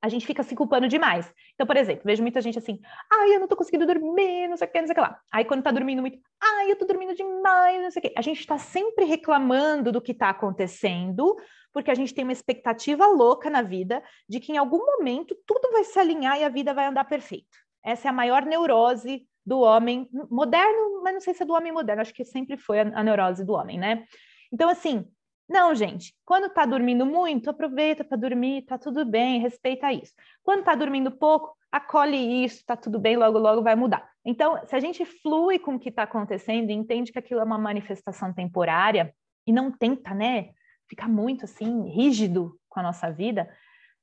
a 0.02 0.08
gente 0.08 0.26
fica 0.26 0.42
se 0.42 0.54
culpando 0.54 0.88
demais. 0.88 1.32
Então, 1.54 1.66
por 1.66 1.76
exemplo, 1.76 2.02
vejo 2.04 2.22
muita 2.22 2.40
gente 2.40 2.58
assim, 2.58 2.80
ai, 3.10 3.34
eu 3.34 3.40
não 3.40 3.48
tô 3.48 3.56
conseguindo 3.56 3.86
dormir, 3.86 4.48
não 4.48 4.56
sei 4.56 4.66
o 4.66 4.70
que, 4.70 4.80
não 4.80 4.86
sei 4.86 4.92
o 4.92 4.94
que 4.94 5.00
lá. 5.00 5.20
Aí 5.32 5.44
quando 5.44 5.62
tá 5.62 5.70
dormindo 5.70 6.00
muito, 6.00 6.18
ai, 6.42 6.72
eu 6.72 6.76
tô 6.76 6.86
dormindo 6.86 7.14
demais, 7.14 7.82
não 7.82 7.90
sei 7.90 8.00
o 8.00 8.02
que. 8.02 8.14
A 8.16 8.22
gente 8.22 8.46
tá 8.46 8.58
sempre 8.58 9.04
reclamando 9.04 9.92
do 9.92 10.00
que 10.00 10.14
tá 10.14 10.30
acontecendo, 10.30 11.36
porque 11.72 11.90
a 11.90 11.94
gente 11.94 12.14
tem 12.14 12.24
uma 12.24 12.32
expectativa 12.32 13.06
louca 13.06 13.50
na 13.50 13.62
vida 13.62 14.02
de 14.28 14.40
que 14.40 14.52
em 14.52 14.56
algum 14.56 14.84
momento 14.84 15.36
tudo 15.46 15.70
vai 15.72 15.84
se 15.84 15.98
alinhar 15.98 16.38
e 16.38 16.44
a 16.44 16.48
vida 16.48 16.72
vai 16.72 16.86
andar 16.86 17.04
perfeito. 17.04 17.58
Essa 17.84 18.08
é 18.08 18.10
a 18.10 18.14
maior 18.14 18.44
neurose 18.44 19.26
do 19.44 19.60
homem 19.60 20.08
moderno, 20.30 21.02
mas 21.02 21.14
não 21.14 21.20
sei 21.20 21.34
se 21.34 21.42
é 21.42 21.46
do 21.46 21.54
homem 21.54 21.72
moderno, 21.72 22.02
acho 22.02 22.14
que 22.14 22.24
sempre 22.24 22.56
foi 22.56 22.80
a, 22.80 22.82
a 22.94 23.02
neurose 23.02 23.44
do 23.44 23.52
homem, 23.52 23.78
né? 23.78 24.04
Então, 24.52 24.68
assim, 24.68 25.06
não, 25.50 25.74
gente, 25.74 26.14
quando 26.24 26.48
tá 26.48 26.64
dormindo 26.64 27.04
muito, 27.04 27.50
aproveita 27.50 28.04
para 28.04 28.16
dormir, 28.16 28.62
tá 28.62 28.78
tudo 28.78 29.04
bem, 29.04 29.40
respeita 29.40 29.92
isso. 29.92 30.14
Quando 30.44 30.62
tá 30.62 30.76
dormindo 30.76 31.10
pouco, 31.10 31.56
acolhe 31.72 32.44
isso, 32.44 32.64
tá 32.64 32.76
tudo 32.76 33.00
bem, 33.00 33.16
logo, 33.16 33.36
logo 33.36 33.60
vai 33.60 33.74
mudar. 33.74 34.08
Então, 34.24 34.64
se 34.64 34.76
a 34.76 34.78
gente 34.78 35.04
flui 35.04 35.58
com 35.58 35.74
o 35.74 35.78
que 35.80 35.88
está 35.88 36.04
acontecendo 36.04 36.70
e 36.70 36.72
entende 36.72 37.10
que 37.10 37.18
aquilo 37.18 37.40
é 37.40 37.42
uma 37.42 37.58
manifestação 37.58 38.32
temporária 38.32 39.12
e 39.44 39.52
não 39.52 39.72
tenta, 39.72 40.14
né, 40.14 40.50
ficar 40.88 41.08
muito 41.08 41.46
assim, 41.46 41.88
rígido 41.88 42.56
com 42.68 42.78
a 42.78 42.84
nossa 42.84 43.10
vida, 43.10 43.52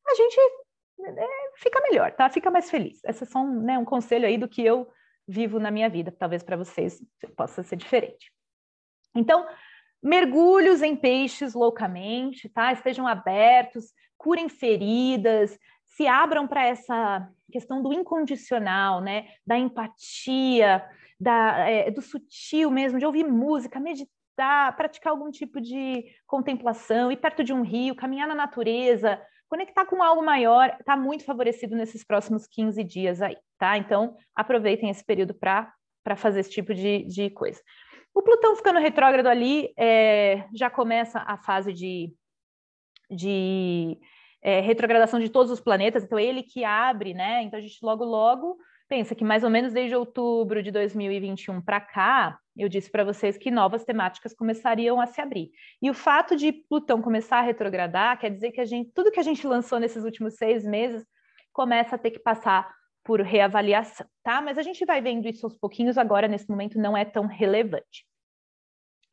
a 0.06 0.16
gente 0.16 0.38
é, 1.06 1.28
fica 1.56 1.80
melhor, 1.80 2.12
tá? 2.12 2.30
Fica 2.30 2.52
mais 2.52 2.70
feliz. 2.70 3.00
Esse 3.06 3.24
é 3.24 3.26
só 3.26 3.40
um, 3.40 3.62
né, 3.62 3.80
um 3.80 3.86
conselho 3.86 4.28
aí 4.28 4.38
do 4.38 4.50
que 4.50 4.66
eu 4.66 4.86
vivo 5.26 5.60
na 5.60 5.72
minha 5.72 5.90
vida, 5.90 6.12
talvez 6.12 6.44
para 6.44 6.58
vocês 6.58 7.02
possa 7.38 7.64
ser 7.64 7.78
diferente. 7.78 8.34
Então, 9.16 9.48
mergulhos 10.02 10.82
em 10.82 10.96
peixes 10.96 11.54
loucamente, 11.54 12.50
tá? 12.50 12.72
Estejam 12.72 13.08
abertos, 13.08 13.94
curem 14.18 14.50
feridas, 14.50 15.58
se 15.86 16.08
abram 16.08 16.48
para 16.48 16.66
essa 16.66 17.30
questão 17.52 17.82
do 17.82 17.94
incondicional, 17.94 19.02
né? 19.02 19.28
Da 19.46 19.58
empatia, 19.58 20.84
da, 21.20 21.70
é, 21.70 21.92
do 21.92 22.02
sutil 22.02 22.70
mesmo, 22.70 23.00
de 23.00 23.06
ouvir 23.06 23.26
música, 23.26 23.80
meditar, 23.80 24.76
praticar 24.76 25.12
algum 25.12 25.32
tipo 25.32 25.60
de 25.60 26.06
contemplação, 26.26 27.12
ir 27.12 27.18
perto 27.18 27.44
de 27.44 27.54
um 27.54 27.64
rio, 27.64 27.96
caminhar 27.96 28.28
na 28.28 28.36
natureza, 28.36 29.20
conectar 29.50 29.86
com 29.86 30.04
algo 30.04 30.24
maior, 30.24 30.76
está 30.80 30.96
muito 30.96 31.24
favorecido 31.24 31.76
nesses 31.76 32.04
próximos 32.04 32.46
15 32.48 32.84
dias 32.84 33.22
aí, 33.22 33.38
tá? 33.58 33.78
Então, 33.78 34.16
aproveitem 34.36 34.90
esse 34.90 35.04
período 35.04 35.34
para 35.34 35.74
fazer 36.16 36.42
esse 36.42 36.52
tipo 36.52 36.74
de, 36.74 37.04
de 37.04 37.30
coisa. 37.30 37.60
O 38.18 38.24
Plutão 38.24 38.56
ficando 38.56 38.80
retrógrado 38.80 39.28
ali, 39.28 39.72
é, 39.78 40.48
já 40.52 40.72
começa 40.72 41.20
a 41.20 41.38
fase 41.38 41.72
de, 41.72 42.12
de 43.12 43.96
é, 44.42 44.60
retrogradação 44.60 45.20
de 45.20 45.30
todos 45.30 45.52
os 45.52 45.60
planetas, 45.60 46.04
então 46.04 46.18
é 46.18 46.24
ele 46.24 46.42
que 46.42 46.64
abre, 46.64 47.14
né? 47.14 47.44
Então 47.44 47.60
a 47.60 47.62
gente 47.62 47.78
logo, 47.84 48.04
logo 48.04 48.58
pensa 48.90 49.14
que 49.14 49.24
mais 49.24 49.44
ou 49.44 49.52
menos 49.52 49.72
desde 49.72 49.96
outubro 49.96 50.64
de 50.64 50.72
2021 50.72 51.62
para 51.62 51.80
cá, 51.80 52.40
eu 52.58 52.68
disse 52.68 52.90
para 52.90 53.04
vocês 53.04 53.38
que 53.38 53.52
novas 53.52 53.86
temáticas 53.86 54.34
começariam 54.34 55.00
a 55.00 55.06
se 55.06 55.22
abrir. 55.22 55.52
E 55.80 55.88
o 55.88 55.94
fato 55.94 56.36
de 56.36 56.52
Plutão 56.52 57.04
começar 57.04 57.38
a 57.38 57.44
retrogradar 57.44 58.18
quer 58.18 58.32
dizer 58.32 58.50
que 58.50 58.62
a 58.62 58.66
gente, 58.66 58.90
tudo 58.96 59.12
que 59.12 59.20
a 59.20 59.24
gente 59.24 59.46
lançou 59.46 59.80
nesses 59.80 60.04
últimos 60.04 60.38
seis 60.38 60.66
meses 60.66 61.06
começa 61.54 61.96
a 61.96 62.00
ter 62.00 62.10
que 62.10 62.20
passar 62.20 62.68
por 63.08 63.22
reavaliação, 63.22 64.06
tá? 64.22 64.41
Mas 64.41 64.58
a 64.58 64.62
gente 64.62 64.86
vai 64.86 65.02
vendo 65.02 65.30
isso 65.30 65.46
aos 65.46 65.58
pouquinhos, 65.58 65.98
agora 65.98 66.28
nesse 66.28 66.50
momento 66.50 66.78
não 66.78 66.96
é 66.96 67.06
tão 67.06 67.26
relevante. 67.26 68.06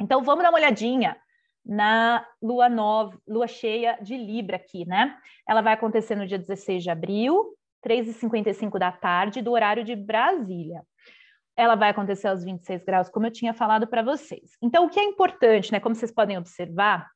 Então 0.01 0.21
vamos 0.25 0.43
dar 0.43 0.51
uma 0.51 0.59
olhadinha 0.59 1.17
na 1.65 2.27
lua 2.43 2.69
nova, 2.69 3.17
lua 3.27 3.47
cheia 3.47 3.97
de 4.03 4.17
Libra 4.17 4.57
aqui, 4.57 4.85
né? 4.85 5.17
Ela 5.49 5.63
vai 5.63 5.75
acontecer 5.75 6.17
no 6.17 6.27
dia 6.27 6.41
16 6.41 6.83
de 6.83 6.91
abril, 6.91 7.57
3h55 7.87 8.81
da 8.81 8.91
tarde, 8.91 9.41
do 9.41 9.53
horário 9.53 9.85
de 9.85 9.95
Brasília. 9.95 10.83
Ela 11.57 11.77
vai 11.77 11.91
acontecer 11.91 12.27
aos 12.27 12.43
26 12.43 12.85
graus, 12.85 13.09
como 13.09 13.27
eu 13.27 13.31
tinha 13.31 13.55
falado 13.55 13.87
para 13.87 14.03
vocês. 14.03 14.57
Então, 14.61 14.87
o 14.87 14.91
que 14.91 14.99
é 14.99 15.05
importante, 15.05 15.71
né? 15.71 15.79
Como 15.79 15.95
vocês 15.95 16.13
podem 16.13 16.37
observar, 16.37 17.09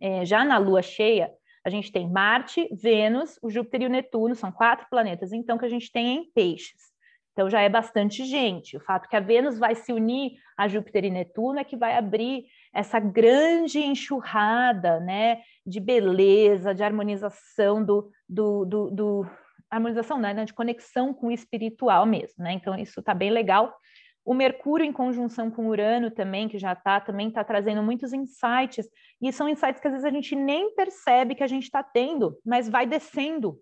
é, 0.00 0.24
já 0.24 0.46
na 0.46 0.56
lua 0.56 0.80
cheia, 0.80 1.30
a 1.64 1.70
gente 1.70 1.92
tem 1.92 2.10
Marte, 2.10 2.68
Vênus, 2.72 3.38
o 3.42 3.50
Júpiter 3.50 3.82
e 3.82 3.86
o 3.86 3.90
Netuno, 3.90 4.34
são 4.34 4.50
quatro 4.50 4.86
planetas, 4.88 5.32
então, 5.32 5.58
que 5.58 5.64
a 5.64 5.68
gente 5.68 5.92
tem 5.92 6.16
em 6.16 6.30
peixes. 6.32 6.90
Então 7.32 7.48
já 7.48 7.60
é 7.60 7.68
bastante 7.68 8.24
gente. 8.24 8.76
O 8.76 8.80
fato 8.80 9.08
que 9.08 9.16
a 9.16 9.20
Vênus 9.20 9.58
vai 9.58 9.74
se 9.74 9.92
unir 9.92 10.32
a 10.56 10.68
Júpiter 10.68 11.04
e 11.04 11.10
Netuno 11.10 11.58
é 11.58 11.64
que 11.64 11.76
vai 11.76 11.96
abrir 11.96 12.44
essa 12.74 12.98
grande 12.98 13.78
enxurrada 13.78 15.00
né, 15.00 15.40
de 15.64 15.80
beleza, 15.80 16.74
de 16.74 16.82
harmonização 16.82 17.84
do, 17.84 18.10
do, 18.28 18.64
do, 18.64 18.90
do 18.90 19.30
harmonização, 19.70 20.18
né, 20.18 20.44
de 20.44 20.52
conexão 20.52 21.14
com 21.14 21.28
o 21.28 21.32
espiritual 21.32 22.04
mesmo, 22.04 22.42
né? 22.42 22.52
Então 22.52 22.74
isso 22.76 23.00
está 23.00 23.14
bem 23.14 23.30
legal. 23.30 23.74
O 24.24 24.34
Mercúrio 24.34 24.84
em 24.84 24.92
conjunção 24.92 25.50
com 25.50 25.68
Urano 25.68 26.10
também, 26.10 26.48
que 26.48 26.58
já 26.58 26.72
está, 26.72 27.00
também 27.00 27.28
está 27.28 27.42
trazendo 27.42 27.82
muitos 27.82 28.12
insights, 28.12 28.88
e 29.20 29.32
são 29.32 29.48
insights 29.48 29.80
que 29.80 29.88
às 29.88 29.92
vezes 29.92 30.06
a 30.06 30.10
gente 30.10 30.36
nem 30.36 30.74
percebe 30.74 31.34
que 31.34 31.42
a 31.42 31.46
gente 31.46 31.64
está 31.64 31.82
tendo, 31.82 32.38
mas 32.44 32.68
vai 32.68 32.86
descendo 32.86 33.58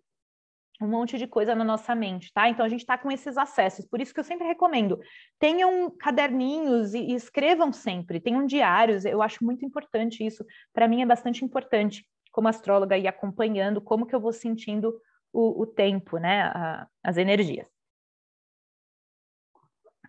um 0.80 0.88
monte 0.88 1.18
de 1.18 1.26
coisa 1.26 1.54
na 1.54 1.64
nossa 1.64 1.94
mente, 1.94 2.32
tá? 2.32 2.48
Então 2.48 2.64
a 2.64 2.68
gente 2.68 2.80
está 2.80 2.96
com 2.96 3.10
esses 3.10 3.36
acessos, 3.36 3.84
por 3.86 4.00
isso 4.00 4.14
que 4.14 4.20
eu 4.20 4.24
sempre 4.24 4.46
recomendo, 4.46 5.00
tenham 5.38 5.90
caderninhos 5.90 6.94
e, 6.94 6.98
e 6.98 7.14
escrevam 7.14 7.72
sempre, 7.72 8.20
tenham 8.20 8.46
diários, 8.46 9.04
eu 9.04 9.20
acho 9.20 9.44
muito 9.44 9.64
importante 9.64 10.24
isso, 10.24 10.44
para 10.72 10.86
mim 10.86 11.02
é 11.02 11.06
bastante 11.06 11.44
importante, 11.44 12.06
como 12.30 12.48
astróloga, 12.48 12.96
ir 12.96 13.08
acompanhando 13.08 13.80
como 13.80 14.06
que 14.06 14.14
eu 14.14 14.20
vou 14.20 14.32
sentindo 14.32 14.94
o, 15.32 15.62
o 15.62 15.66
tempo, 15.66 16.18
né? 16.18 16.42
A, 16.42 16.86
as 17.02 17.16
energias. 17.16 17.77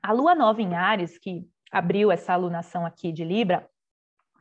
A 0.02 0.12
lua 0.12 0.34
nova 0.36 0.62
em 0.62 0.76
Ares, 0.76 1.18
que 1.18 1.48
abriu 1.72 2.12
essa 2.12 2.34
alunação 2.34 2.86
aqui 2.86 3.12
de 3.12 3.24
Libra, 3.24 3.70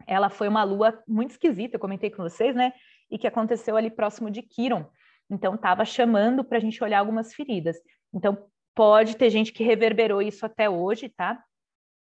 ela 0.07 0.31
foi 0.31 0.49
uma 0.49 0.65
lua 0.65 1.03
muito 1.07 1.33
esquisita, 1.33 1.77
eu 1.77 1.81
comentei 1.81 2.11
com 2.11 2.23
vocês, 2.23 2.55
né? 2.55 2.73
E 3.11 3.19
que 3.19 3.27
aconteceu 3.27 3.77
ali 3.77 3.91
próximo 3.91 4.31
de 4.31 4.43
Quiron. 4.43 4.87
Então, 5.31 5.55
estava 5.55 5.85
chamando 5.85 6.43
para 6.43 6.59
a 6.59 6.61
gente 6.61 6.83
olhar 6.83 7.01
algumas 7.01 7.35
feridas. 7.35 7.77
Então, 8.13 8.47
pode 8.75 9.17
ter 9.17 9.29
gente 9.29 9.53
que 9.53 9.63
reverberou 9.63 10.23
isso 10.23 10.47
até 10.47 10.71
hoje, 10.71 11.09
tá? 11.09 11.43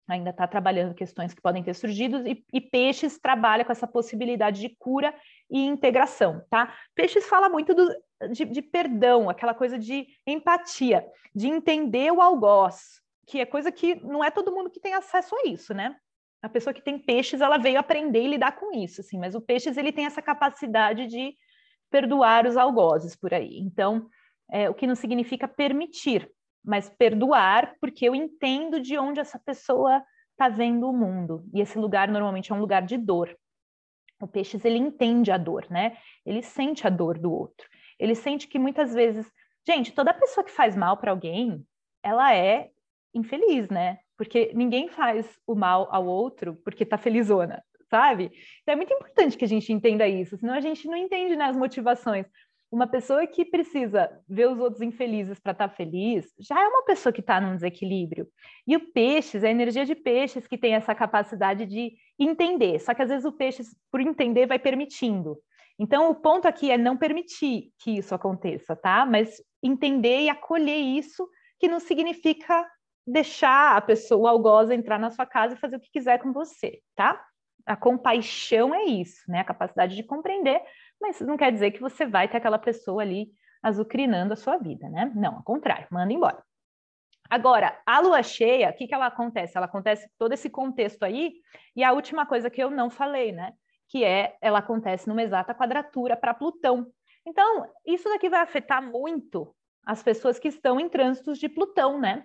Ainda 0.08 0.30
está 0.30 0.46
trabalhando 0.46 0.94
questões 0.94 1.32
que 1.32 1.40
podem 1.40 1.62
ter 1.62 1.74
surgido, 1.74 2.26
e, 2.28 2.44
e, 2.52 2.60
Peixes 2.60 3.18
trabalha 3.18 3.64
com 3.64 3.72
essa 3.72 3.86
possibilidade 3.86 4.60
de 4.60 4.68
cura 4.78 5.14
e 5.50 5.64
integração, 5.64 6.44
tá? 6.50 6.76
Peixes 6.94 7.26
fala 7.26 7.48
muito 7.48 7.74
do, 7.74 7.88
de, 8.30 8.44
de 8.44 8.62
perdão, 8.62 9.28
aquela 9.28 9.54
coisa 9.54 9.78
de 9.78 10.06
empatia, 10.26 11.04
de 11.34 11.48
entender 11.48 12.12
o 12.12 12.20
algoz, 12.20 13.00
que 13.26 13.40
é 13.40 13.46
coisa 13.46 13.72
que 13.72 13.96
não 13.96 14.22
é 14.22 14.30
todo 14.30 14.52
mundo 14.52 14.70
que 14.70 14.80
tem 14.80 14.94
acesso 14.94 15.34
a 15.36 15.48
isso, 15.48 15.74
né? 15.74 15.96
A 16.42 16.48
pessoa 16.48 16.72
que 16.72 16.82
tem 16.82 16.98
peixes, 16.98 17.40
ela 17.40 17.58
veio 17.58 17.78
aprender 17.78 18.22
e 18.22 18.28
lidar 18.28 18.52
com 18.52 18.72
isso, 18.72 19.00
assim, 19.00 19.18
mas 19.18 19.34
o 19.34 19.40
peixes, 19.40 19.76
ele 19.76 19.92
tem 19.92 20.06
essa 20.06 20.22
capacidade 20.22 21.06
de 21.06 21.34
perdoar 21.90 22.46
os 22.46 22.56
algozes 22.56 23.16
por 23.16 23.34
aí. 23.34 23.58
Então, 23.58 24.08
é, 24.50 24.70
o 24.70 24.74
que 24.74 24.86
não 24.86 24.94
significa 24.94 25.48
permitir, 25.48 26.30
mas 26.64 26.88
perdoar 26.88 27.74
porque 27.80 28.06
eu 28.06 28.14
entendo 28.14 28.80
de 28.80 28.98
onde 28.98 29.18
essa 29.18 29.38
pessoa 29.38 30.02
está 30.32 30.48
vendo 30.48 30.88
o 30.88 30.92
mundo. 30.92 31.44
E 31.52 31.60
esse 31.60 31.78
lugar 31.78 32.08
normalmente 32.08 32.52
é 32.52 32.54
um 32.54 32.60
lugar 32.60 32.82
de 32.82 32.96
dor. 32.96 33.36
O 34.20 34.26
peixes 34.26 34.64
ele 34.64 34.78
entende 34.78 35.30
a 35.30 35.38
dor, 35.38 35.66
né? 35.70 35.96
Ele 36.24 36.42
sente 36.42 36.86
a 36.86 36.90
dor 36.90 37.18
do 37.18 37.32
outro. 37.32 37.66
Ele 37.98 38.14
sente 38.14 38.46
que 38.46 38.58
muitas 38.58 38.94
vezes, 38.94 39.30
gente, 39.66 39.92
toda 39.92 40.14
pessoa 40.14 40.44
que 40.44 40.50
faz 40.50 40.76
mal 40.76 40.96
para 40.96 41.10
alguém, 41.10 41.66
ela 42.02 42.34
é 42.34 42.70
infeliz, 43.16 43.68
né? 43.68 43.98
Porque 44.16 44.52
ninguém 44.54 44.88
faz 44.88 45.26
o 45.46 45.54
mal 45.54 45.88
ao 45.90 46.06
outro 46.06 46.56
porque 46.64 46.84
tá 46.84 46.98
felizona 46.98 47.62
sabe? 47.88 48.30
Então 48.62 48.72
é 48.72 48.76
muito 48.76 48.92
importante 48.92 49.36
que 49.36 49.44
a 49.44 49.48
gente 49.48 49.72
entenda 49.72 50.06
isso, 50.08 50.36
senão 50.36 50.54
a 50.54 50.60
gente 50.60 50.86
não 50.86 50.96
entende 50.96 51.36
né, 51.36 51.44
as 51.44 51.56
motivações. 51.56 52.26
Uma 52.70 52.86
pessoa 52.86 53.26
que 53.26 53.44
precisa 53.44 54.10
ver 54.28 54.48
os 54.48 54.58
outros 54.58 54.82
infelizes 54.82 55.38
para 55.38 55.52
estar 55.52 55.68
tá 55.68 55.74
feliz, 55.74 56.26
já 56.38 56.60
é 56.60 56.66
uma 56.66 56.84
pessoa 56.84 57.12
que 57.12 57.20
está 57.20 57.40
num 57.40 57.54
desequilíbrio. 57.54 58.28
E 58.66 58.76
o 58.76 58.92
peixes, 58.92 59.44
a 59.44 59.48
energia 59.48 59.84
de 59.84 59.94
peixes 59.94 60.46
que 60.48 60.58
tem 60.58 60.74
essa 60.74 60.94
capacidade 60.94 61.64
de 61.64 61.92
entender. 62.18 62.80
Só 62.80 62.92
que 62.92 63.02
às 63.02 63.08
vezes 63.08 63.24
o 63.24 63.32
peixe, 63.32 63.62
por 63.90 64.00
entender, 64.00 64.46
vai 64.46 64.58
permitindo. 64.58 65.38
Então, 65.78 66.10
o 66.10 66.14
ponto 66.14 66.48
aqui 66.48 66.70
é 66.70 66.76
não 66.76 66.96
permitir 66.96 67.70
que 67.78 67.98
isso 67.98 68.14
aconteça, 68.14 68.74
tá? 68.74 69.06
Mas 69.06 69.40
entender 69.62 70.22
e 70.22 70.28
acolher 70.28 70.78
isso, 70.78 71.28
que 71.60 71.68
não 71.68 71.78
significa 71.78 72.66
deixar 73.06 73.76
a 73.76 73.80
pessoa, 73.80 74.32
o 74.32 74.72
entrar 74.72 74.98
na 74.98 75.10
sua 75.10 75.26
casa 75.26 75.54
e 75.54 75.58
fazer 75.58 75.76
o 75.76 75.80
que 75.80 75.90
quiser 75.90 76.18
com 76.18 76.32
você, 76.32 76.80
tá? 76.94 77.24
a 77.66 77.76
compaixão 77.76 78.72
é 78.72 78.84
isso, 78.84 79.28
né? 79.28 79.40
A 79.40 79.44
capacidade 79.44 79.96
de 79.96 80.04
compreender, 80.04 80.62
mas 81.00 81.20
não 81.20 81.36
quer 81.36 81.50
dizer 81.50 81.72
que 81.72 81.80
você 81.80 82.06
vai 82.06 82.28
ter 82.28 82.36
aquela 82.36 82.58
pessoa 82.58 83.02
ali 83.02 83.28
azucrinando 83.60 84.32
a 84.32 84.36
sua 84.36 84.56
vida, 84.56 84.88
né? 84.88 85.10
Não, 85.14 85.36
ao 85.36 85.42
contrário, 85.42 85.88
manda 85.90 86.12
embora. 86.12 86.40
Agora, 87.28 87.76
a 87.84 87.98
lua 87.98 88.22
cheia, 88.22 88.70
o 88.70 88.72
que, 88.72 88.86
que 88.86 88.94
ela 88.94 89.06
acontece? 89.06 89.56
Ela 89.56 89.66
acontece 89.66 90.08
todo 90.16 90.32
esse 90.32 90.48
contexto 90.48 91.02
aí, 91.02 91.34
e 91.74 91.82
a 91.82 91.92
última 91.92 92.24
coisa 92.24 92.48
que 92.48 92.62
eu 92.62 92.70
não 92.70 92.88
falei, 92.88 93.32
né? 93.32 93.52
Que 93.88 94.04
é, 94.04 94.36
ela 94.40 94.60
acontece 94.60 95.08
numa 95.08 95.22
exata 95.22 95.52
quadratura 95.52 96.16
para 96.16 96.32
Plutão. 96.32 96.86
Então, 97.26 97.68
isso 97.84 98.08
daqui 98.08 98.28
vai 98.28 98.40
afetar 98.40 98.80
muito 98.80 99.52
as 99.84 100.04
pessoas 100.04 100.38
que 100.38 100.46
estão 100.46 100.78
em 100.78 100.88
trânsitos 100.88 101.38
de 101.38 101.48
Plutão, 101.48 101.98
né? 101.98 102.24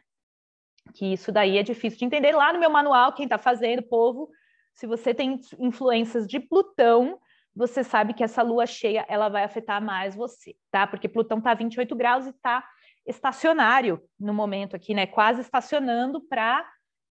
Que 0.93 1.13
isso 1.13 1.31
daí 1.31 1.57
é 1.57 1.63
difícil 1.63 1.99
de 1.99 2.05
entender. 2.05 2.33
Lá 2.33 2.51
no 2.51 2.59
meu 2.59 2.69
manual, 2.69 3.13
quem 3.13 3.25
está 3.25 3.37
fazendo, 3.37 3.83
povo, 3.83 4.29
se 4.73 4.87
você 4.87 5.13
tem 5.13 5.39
influências 5.59 6.27
de 6.27 6.39
Plutão, 6.39 7.19
você 7.55 7.83
sabe 7.83 8.13
que 8.13 8.23
essa 8.23 8.41
lua 8.41 8.65
cheia 8.65 9.05
ela 9.07 9.29
vai 9.29 9.43
afetar 9.43 9.81
mais 9.81 10.15
você, 10.15 10.55
tá? 10.71 10.87
Porque 10.87 11.09
Plutão 11.09 11.39
está 11.39 11.53
28 11.53 11.95
graus 11.95 12.25
e 12.25 12.29
está 12.29 12.63
estacionário 13.05 14.01
no 14.19 14.33
momento 14.33 14.75
aqui, 14.75 14.93
né? 14.93 15.05
Quase 15.05 15.41
estacionando 15.41 16.21
para 16.21 16.65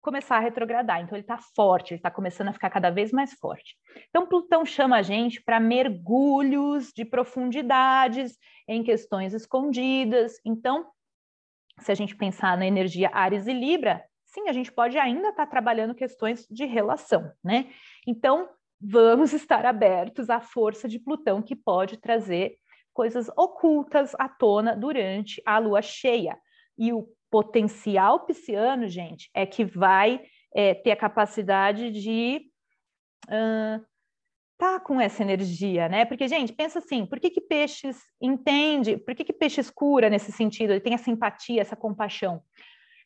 começar 0.00 0.36
a 0.36 0.40
retrogradar. 0.40 1.00
Então 1.00 1.16
ele 1.16 1.22
está 1.22 1.38
forte, 1.54 1.92
ele 1.92 1.98
está 1.98 2.10
começando 2.10 2.48
a 2.48 2.52
ficar 2.52 2.70
cada 2.70 2.90
vez 2.90 3.12
mais 3.12 3.32
forte. 3.34 3.76
Então 4.08 4.26
Plutão 4.26 4.64
chama 4.64 4.96
a 4.96 5.02
gente 5.02 5.40
para 5.42 5.60
mergulhos 5.60 6.92
de 6.92 7.04
profundidades 7.04 8.36
em 8.66 8.82
questões 8.82 9.32
escondidas. 9.32 10.34
Então, 10.44 10.86
se 11.80 11.90
a 11.90 11.94
gente 11.94 12.16
pensar 12.16 12.56
na 12.56 12.66
energia 12.66 13.10
Ares 13.12 13.46
e 13.46 13.52
Libra, 13.52 14.04
sim, 14.24 14.48
a 14.48 14.52
gente 14.52 14.72
pode 14.72 14.98
ainda 14.98 15.28
estar 15.28 15.46
tá 15.46 15.50
trabalhando 15.50 15.94
questões 15.94 16.46
de 16.50 16.64
relação, 16.64 17.30
né? 17.42 17.70
Então, 18.06 18.48
vamos 18.80 19.32
estar 19.34 19.64
abertos 19.66 20.30
à 20.30 20.40
força 20.40 20.88
de 20.88 20.98
Plutão 20.98 21.42
que 21.42 21.54
pode 21.54 21.96
trazer 21.98 22.56
coisas 22.92 23.28
ocultas 23.36 24.14
à 24.18 24.28
tona 24.28 24.76
durante 24.76 25.42
a 25.46 25.58
lua 25.58 25.82
cheia. 25.82 26.38
E 26.78 26.92
o 26.92 27.08
potencial 27.30 28.26
pisciano, 28.26 28.86
gente, 28.88 29.30
é 29.34 29.46
que 29.46 29.64
vai 29.64 30.20
é, 30.54 30.74
ter 30.74 30.90
a 30.90 30.96
capacidade 30.96 31.90
de 31.90 32.42
uh, 33.28 33.84
tá 34.58 34.78
com 34.78 35.00
essa 35.00 35.22
energia, 35.22 35.88
né? 35.88 36.04
Porque, 36.04 36.28
gente, 36.28 36.52
pensa 36.52 36.78
assim, 36.78 37.04
por 37.04 37.18
que, 37.18 37.30
que 37.30 37.40
peixes 37.40 37.98
entende, 38.20 38.96
por 38.96 39.14
que, 39.14 39.24
que 39.24 39.32
peixes 39.32 39.70
cura 39.70 40.08
nesse 40.08 40.30
sentido? 40.30 40.70
Ele 40.72 40.80
tem 40.80 40.94
essa 40.94 41.10
empatia, 41.10 41.60
essa 41.60 41.76
compaixão. 41.76 42.42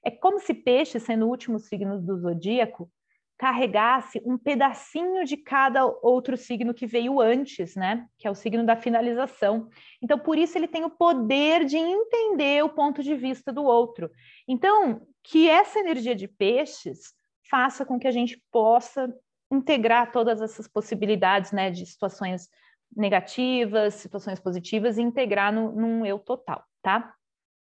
É 0.05 0.11
como 0.11 0.39
se 0.39 0.55
peixe, 0.55 1.01
sendo 1.01 1.27
o 1.27 1.31
último 1.31 1.59
signo 1.59 2.01
do 2.01 2.19
zodíaco, 2.19 2.91
carregasse 3.39 4.21
um 4.25 4.39
pedacinho 4.39 5.25
de 5.25 5.37
cada 5.37 5.85
outro 5.85 6.37
signo 6.37 6.73
que 6.73 6.87
veio 6.87 7.21
antes, 7.21 7.77
né? 7.77 8.07
Que 8.19 8.27
é 8.27 8.31
o 8.31 8.35
signo 8.35 8.65
da 8.65 8.77
finalização. 8.77 9.69
Então, 10.03 10.19
por 10.19 10.39
isso 10.39 10.57
ele 10.57 10.69
tem 10.69 10.85
o 10.85 10.91
poder 10.91 11.65
de 11.65 11.77
entender 11.77 12.65
o 12.65 12.71
ponto 12.71 13.03
de 13.03 13.15
vista 13.15 13.53
do 13.53 13.65
outro. 13.65 14.11
Então, 14.49 15.07
que 15.23 15.51
essa 15.51 15.79
energia 15.79 16.15
de 16.15 16.27
peixes 16.27 17.15
faça 17.51 17.85
com 17.85 17.99
que 17.99 18.09
a 18.09 18.13
gente 18.13 18.43
possa 18.51 19.13
integrar 19.51 20.11
todas 20.13 20.41
essas 20.41 20.67
possibilidades, 20.67 21.53
né, 21.53 21.71
de 21.71 21.87
situações 21.87 22.49
negativas, 22.95 23.95
situações 23.95 24.41
positivas 24.41 24.99
e 24.99 25.03
integrar 25.03 25.53
no, 25.53 25.73
num 25.73 26.07
eu 26.07 26.19
total, 26.19 26.65
tá? 26.83 27.15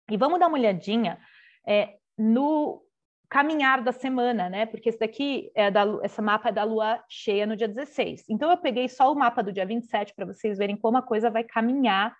E 0.09 0.17
vamos 0.17 0.39
dar 0.39 0.47
uma 0.47 0.57
olhadinha 0.57 1.19
é, 1.65 1.97
no 2.17 2.83
caminhar 3.29 3.83
da 3.83 3.91
semana, 3.91 4.49
né? 4.49 4.65
Porque 4.65 4.89
esse 4.89 4.99
daqui 4.99 5.51
é 5.55 5.71
da 5.71 5.83
essa 6.03 6.21
mapa 6.21 6.49
é 6.49 6.51
da 6.51 6.63
lua 6.63 7.03
cheia 7.09 7.45
no 7.45 7.55
dia 7.55 7.67
16. 7.67 8.25
Então 8.29 8.51
eu 8.51 8.57
peguei 8.57 8.87
só 8.87 9.11
o 9.11 9.15
mapa 9.15 9.41
do 9.41 9.51
dia 9.51 9.65
27 9.65 10.13
para 10.13 10.25
vocês 10.25 10.57
verem 10.57 10.77
como 10.77 10.97
a 10.97 11.01
coisa 11.01 11.29
vai 11.29 11.43
caminhar 11.43 12.15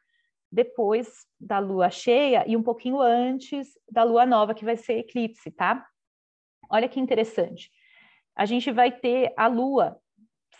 depois 0.52 1.08
da 1.40 1.60
lua 1.60 1.90
cheia 1.90 2.44
e 2.48 2.56
um 2.56 2.64
pouquinho 2.64 3.00
antes 3.02 3.68
da 3.92 4.04
lua 4.04 4.26
nova 4.26 4.54
que 4.54 4.66
vai 4.66 4.78
ser 4.78 5.00
eclipse, 5.00 5.52
tá? 5.52 5.86
Olha 6.70 6.90
que 6.90 7.00
interessante. 7.00 7.70
A 8.36 8.46
gente 8.46 8.72
vai 8.72 8.92
ter 8.92 9.34
a 9.38 9.48
lua 9.48 10.00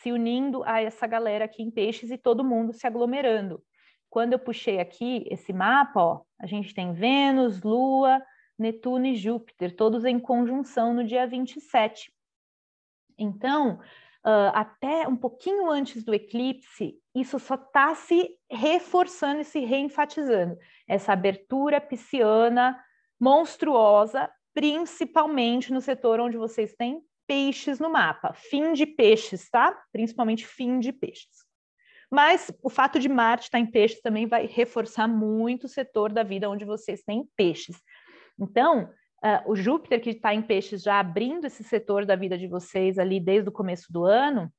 se 0.02 0.12
unindo 0.12 0.64
a 0.64 0.82
essa 0.82 1.06
galera 1.08 1.46
aqui 1.46 1.64
em 1.64 1.72
peixes 1.72 2.12
e 2.12 2.18
todo 2.18 2.44
mundo 2.44 2.72
se 2.72 2.86
aglomerando. 2.86 3.62
Quando 4.10 4.34
eu 4.34 4.40
puxei 4.40 4.80
aqui 4.80 5.26
esse 5.30 5.52
mapa, 5.52 6.02
ó, 6.02 6.22
a 6.40 6.46
gente 6.46 6.74
tem 6.74 6.94
Vênus, 6.94 7.62
Lua, 7.62 8.22
Netuno 8.58 9.08
e 9.08 9.16
Júpiter, 9.16 9.76
todos 9.76 10.06
em 10.06 10.20
conjunção 10.20 10.94
no 10.94 11.04
dia 11.04 11.28
27. 11.28 12.14
Então, 13.18 13.80
uh, 14.26 14.52
até 14.54 15.08
um 15.08 15.16
pouquinho 15.18 15.70
antes 15.70 16.04
do 16.04 16.14
eclipse, 16.14 16.98
isso 17.14 17.40
só 17.40 17.56
está 17.56 17.94
se 17.96 18.38
reforçando 18.50 19.42
e 19.42 19.46
se 19.46 19.60
reenfatizando. 19.60 20.58
Essa 20.88 21.12
abertura 21.12 21.82
pisciana 21.82 22.80
monstruosa, 23.20 24.30
principalmente 24.54 25.74
no 25.74 25.82
setor 25.82 26.20
onde 26.20 26.38
vocês 26.38 26.74
têm 26.74 27.02
peixes 27.28 27.80
no 27.80 27.90
mapa. 27.90 28.34
Fim 28.34 28.74
de 28.74 28.86
peixes, 28.86 29.50
tá? 29.50 29.78
Principalmente 29.92 30.46
fim 30.46 30.80
de 30.80 30.92
peixes. 30.92 31.46
Mas 32.10 32.52
o 32.62 32.70
fato 32.70 33.00
de 33.00 33.10
Marte 33.10 33.46
estar 33.46 33.60
em 33.60 33.66
peixes 33.66 34.02
também 34.02 34.28
vai 34.28 34.46
reforçar 34.46 35.08
muito 35.08 35.66
o 35.66 35.70
setor 35.70 36.12
da 36.12 36.24
vida 36.24 36.50
onde 36.50 36.64
vocês 36.64 37.04
têm 37.04 37.28
peixes. 37.36 37.82
Então, 38.40 38.90
uh, 39.24 39.52
o 39.52 39.56
Júpiter, 39.56 40.02
que 40.02 40.12
está 40.12 40.34
em 40.34 40.42
peixes, 40.42 40.84
já 40.84 41.00
abrindo 41.00 41.46
esse 41.46 41.64
setor 41.64 42.06
da 42.06 42.16
vida 42.16 42.38
de 42.38 42.48
vocês 42.48 43.00
ali 43.00 43.20
desde 43.20 43.50
o 43.50 43.52
começo 43.52 43.92
do 43.92 44.06
ano, 44.06 44.52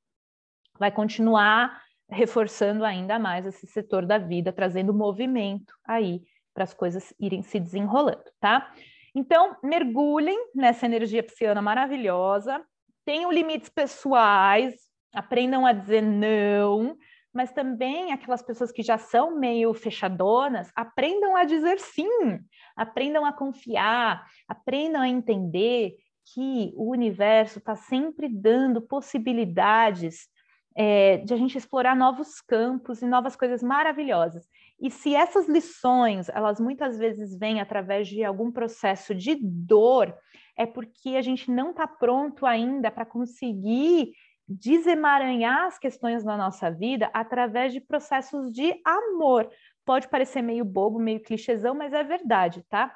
vai 0.79 0.91
continuar 0.91 1.83
reforçando 2.09 2.85
ainda 2.85 3.19
mais 3.19 3.47
esse 3.47 3.67
setor 3.67 4.07
da 4.07 4.19
vida, 4.19 4.53
trazendo 4.53 4.95
movimento 4.95 5.75
aí 5.85 6.23
para 6.55 6.65
as 6.65 6.73
coisas 6.73 7.13
irem 7.19 7.43
se 7.43 7.61
desenrolando, 7.61 8.25
tá? 8.41 8.73
Então, 9.19 9.57
mergulhem 9.63 10.51
nessa 10.55 10.85
energia 10.85 11.23
pisciana 11.23 11.63
maravilhosa, 11.63 12.63
tenham 13.03 13.33
limites 13.33 13.71
pessoais, 13.71 14.75
aprendam 15.15 15.65
a 15.65 15.73
dizer 15.73 16.03
não, 16.03 16.95
mas 17.33 17.51
também 17.51 18.13
aquelas 18.13 18.43
pessoas 18.43 18.71
que 18.71 18.83
já 18.83 18.99
são 18.99 19.39
meio 19.39 19.73
fechadonas, 19.73 20.71
aprendam 20.77 21.35
a 21.35 21.45
dizer 21.45 21.81
sim, 21.81 22.39
aprendam 22.77 23.25
a 23.25 23.33
confiar, 23.33 24.23
aprendam 24.47 25.01
a 25.01 25.09
entender 25.09 25.95
que 26.35 26.75
o 26.77 26.91
universo 26.91 27.59
está 27.59 27.75
sempre 27.75 28.29
dando 28.29 28.83
possibilidades 28.83 30.29
é, 30.77 31.17
de 31.19 31.33
a 31.33 31.39
gente 31.39 31.57
explorar 31.57 31.97
novos 31.97 32.43
campos 32.43 33.01
e 33.01 33.07
novas 33.07 33.35
coisas 33.35 33.63
maravilhosas. 33.63 34.47
E 34.81 34.91
se 34.91 35.15
essas 35.15 35.49
lições, 35.49 36.29
elas 36.29 36.61
muitas 36.61 36.99
vezes 36.99 37.37
vêm 37.39 37.61
através 37.61 38.09
de 38.09 38.23
algum 38.23 38.53
processo 38.53 39.15
de 39.15 39.35
dor, 39.41 40.15
é 40.57 40.67
porque 40.67 41.11
a 41.11 41.23
gente 41.23 41.51
não 41.51 41.71
está 41.71 41.87
pronto 41.87 42.45
ainda 42.45 42.91
para 42.91 43.07
conseguir 43.07 44.13
desemaranhar 44.49 45.65
as 45.67 45.79
questões 45.79 46.23
da 46.23 46.37
nossa 46.37 46.71
vida 46.71 47.11
através 47.13 47.73
de 47.73 47.81
processos 47.81 48.53
de 48.53 48.81
amor. 48.85 49.51
Pode 49.85 50.09
parecer 50.09 50.43
meio 50.43 50.65
bobo, 50.65 50.99
meio 50.99 51.23
clichêzão, 51.23 51.75
mas 51.75 51.93
é 51.93 52.05
verdade, 52.05 52.63
tá? 52.69 52.95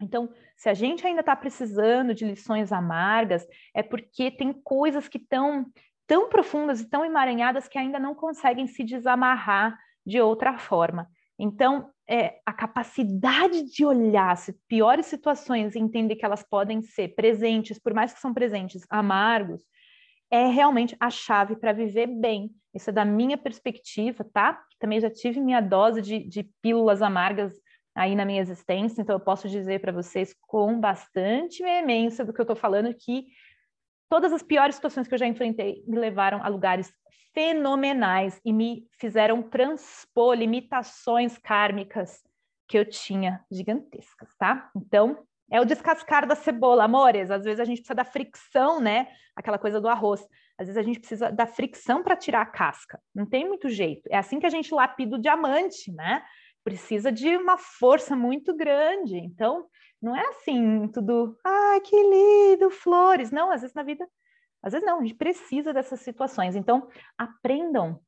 Então, 0.00 0.28
se 0.56 0.68
a 0.68 0.74
gente 0.74 1.06
ainda 1.06 1.20
está 1.20 1.34
precisando 1.34 2.14
de 2.14 2.26
lições 2.26 2.72
amargas, 2.72 3.46
é 3.74 3.82
porque 3.82 4.30
tem 4.30 4.52
coisas 4.52 5.08
que 5.08 5.18
estão 5.18 5.66
tão 6.06 6.28
profundas 6.28 6.80
e 6.80 6.88
tão 6.88 7.04
emaranhadas 7.04 7.66
que 7.66 7.78
ainda 7.78 7.98
não 7.98 8.14
conseguem 8.14 8.66
se 8.66 8.84
desamarrar 8.84 9.78
de 10.06 10.20
outra 10.20 10.56
forma. 10.56 11.08
Então, 11.38 11.90
é, 12.08 12.38
a 12.46 12.52
capacidade 12.52 13.64
de 13.64 13.84
olhar 13.84 14.30
as 14.30 14.50
piores 14.68 15.06
situações 15.06 15.74
e 15.74 15.78
entender 15.78 16.16
que 16.16 16.24
elas 16.24 16.42
podem 16.42 16.80
ser 16.80 17.08
presentes, 17.14 17.78
por 17.78 17.92
mais 17.92 18.14
que 18.14 18.20
são 18.20 18.32
presentes 18.32 18.86
amargos, 18.88 19.62
é 20.30 20.46
realmente 20.46 20.96
a 20.98 21.10
chave 21.10 21.56
para 21.56 21.72
viver 21.72 22.06
bem. 22.06 22.50
Isso 22.74 22.90
é 22.90 22.92
da 22.92 23.04
minha 23.04 23.36
perspectiva, 23.36 24.24
tá? 24.32 24.62
Também 24.78 25.00
já 25.00 25.10
tive 25.10 25.40
minha 25.40 25.60
dose 25.60 26.00
de, 26.00 26.20
de 26.20 26.44
pílulas 26.62 27.02
amargas 27.02 27.52
aí 27.94 28.14
na 28.14 28.26
minha 28.26 28.42
existência, 28.42 29.00
então 29.00 29.16
eu 29.16 29.20
posso 29.20 29.48
dizer 29.48 29.80
para 29.80 29.90
vocês 29.90 30.34
com 30.42 30.78
bastante 30.78 31.62
veemência 31.62 32.24
do 32.24 32.32
que 32.32 32.40
eu 32.40 32.44
estou 32.44 32.56
falando 32.56 32.94
que 32.94 33.26
todas 34.08 34.32
as 34.32 34.42
piores 34.42 34.76
situações 34.76 35.08
que 35.08 35.14
eu 35.14 35.18
já 35.18 35.26
enfrentei 35.26 35.82
me 35.86 35.98
levaram 35.98 36.42
a 36.42 36.48
lugares 36.48 36.92
fenomenais 37.34 38.40
e 38.44 38.52
me 38.52 38.88
fizeram 38.98 39.42
transpor 39.42 40.34
limitações 40.34 41.36
kármicas 41.36 42.22
que 42.68 42.78
eu 42.78 42.84
tinha 42.88 43.44
gigantescas, 43.50 44.34
tá? 44.38 44.70
Então, 44.74 45.18
é 45.50 45.60
o 45.60 45.64
descascar 45.64 46.26
da 46.26 46.34
cebola, 46.34 46.84
amores. 46.84 47.30
Às 47.30 47.44
vezes 47.44 47.60
a 47.60 47.64
gente 47.64 47.78
precisa 47.78 47.94
da 47.94 48.04
fricção, 48.04 48.80
né? 48.80 49.08
Aquela 49.36 49.58
coisa 49.58 49.80
do 49.80 49.88
arroz. 49.88 50.26
Às 50.58 50.66
vezes 50.66 50.78
a 50.78 50.82
gente 50.82 50.98
precisa 50.98 51.30
da 51.30 51.46
fricção 51.46 52.02
para 52.02 52.16
tirar 52.16 52.40
a 52.40 52.46
casca. 52.46 53.00
Não 53.14 53.26
tem 53.26 53.46
muito 53.46 53.68
jeito. 53.68 54.08
É 54.10 54.16
assim 54.16 54.40
que 54.40 54.46
a 54.46 54.50
gente 54.50 54.74
lapida 54.74 55.16
o 55.16 55.20
diamante, 55.20 55.92
né? 55.92 56.24
Precisa 56.64 57.12
de 57.12 57.36
uma 57.36 57.58
força 57.58 58.16
muito 58.16 58.56
grande. 58.56 59.18
Então, 59.18 59.66
não 60.00 60.14
é 60.14 60.26
assim 60.28 60.88
tudo, 60.88 61.36
ai, 61.44 61.80
que 61.80 61.96
lindo, 61.96 62.70
flores. 62.70 63.30
Não, 63.30 63.50
às 63.50 63.62
vezes 63.62 63.74
na 63.74 63.82
vida, 63.82 64.06
às 64.62 64.72
vezes 64.72 64.86
não, 64.86 65.00
a 65.00 65.02
gente 65.02 65.14
precisa 65.14 65.72
dessas 65.72 66.00
situações. 66.00 66.56
Então, 66.56 66.88
aprendam 67.16 68.00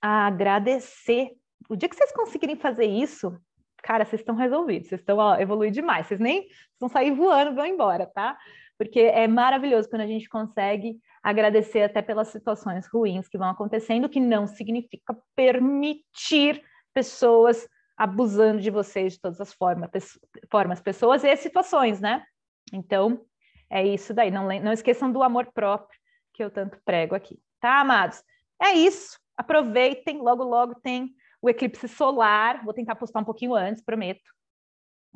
a 0.00 0.26
agradecer. 0.26 1.32
O 1.68 1.76
dia 1.76 1.88
que 1.88 1.96
vocês 1.96 2.12
conseguirem 2.12 2.56
fazer 2.56 2.86
isso, 2.86 3.36
cara, 3.82 4.04
vocês 4.04 4.20
estão 4.20 4.34
resolvidos, 4.34 4.88
vocês 4.88 5.00
estão 5.00 5.18
ó, 5.18 5.36
evoluir 5.36 5.70
demais, 5.70 6.06
vocês 6.06 6.20
nem 6.20 6.46
vão 6.80 6.88
sair 6.88 7.10
voando, 7.10 7.54
vão 7.54 7.66
embora, 7.66 8.06
tá? 8.06 8.36
Porque 8.78 9.00
é 9.00 9.28
maravilhoso 9.28 9.88
quando 9.88 10.02
a 10.02 10.06
gente 10.06 10.28
consegue 10.28 10.98
agradecer 11.22 11.82
até 11.82 12.02
pelas 12.02 12.28
situações 12.28 12.86
ruins 12.86 13.28
que 13.28 13.38
vão 13.38 13.48
acontecendo, 13.48 14.08
que 14.08 14.20
não 14.20 14.46
significa 14.46 15.16
permitir 15.34 16.62
pessoas 16.92 17.66
abusando 17.96 18.60
de 18.60 18.70
vocês 18.70 19.14
de 19.14 19.20
todas 19.20 19.40
as 19.40 19.52
formas, 19.52 19.90
formas 20.50 20.80
pessoas 20.80 21.24
e 21.24 21.36
situações, 21.36 22.00
né? 22.00 22.24
Então, 22.72 23.24
é 23.70 23.86
isso 23.86 24.12
daí. 24.12 24.30
Não, 24.30 24.48
não 24.60 24.72
esqueçam 24.72 25.10
do 25.10 25.22
amor 25.22 25.50
próprio 25.52 25.98
que 26.32 26.42
eu 26.42 26.50
tanto 26.50 26.80
prego 26.84 27.14
aqui, 27.14 27.38
tá, 27.60 27.80
amados? 27.80 28.22
É 28.60 28.72
isso. 28.72 29.18
Aproveitem, 29.36 30.18
logo, 30.18 30.42
logo 30.42 30.74
tem 30.76 31.14
o 31.40 31.48
eclipse 31.48 31.88
solar. 31.88 32.64
Vou 32.64 32.74
tentar 32.74 32.96
postar 32.96 33.20
um 33.20 33.24
pouquinho 33.24 33.54
antes, 33.54 33.82
prometo, 33.84 34.22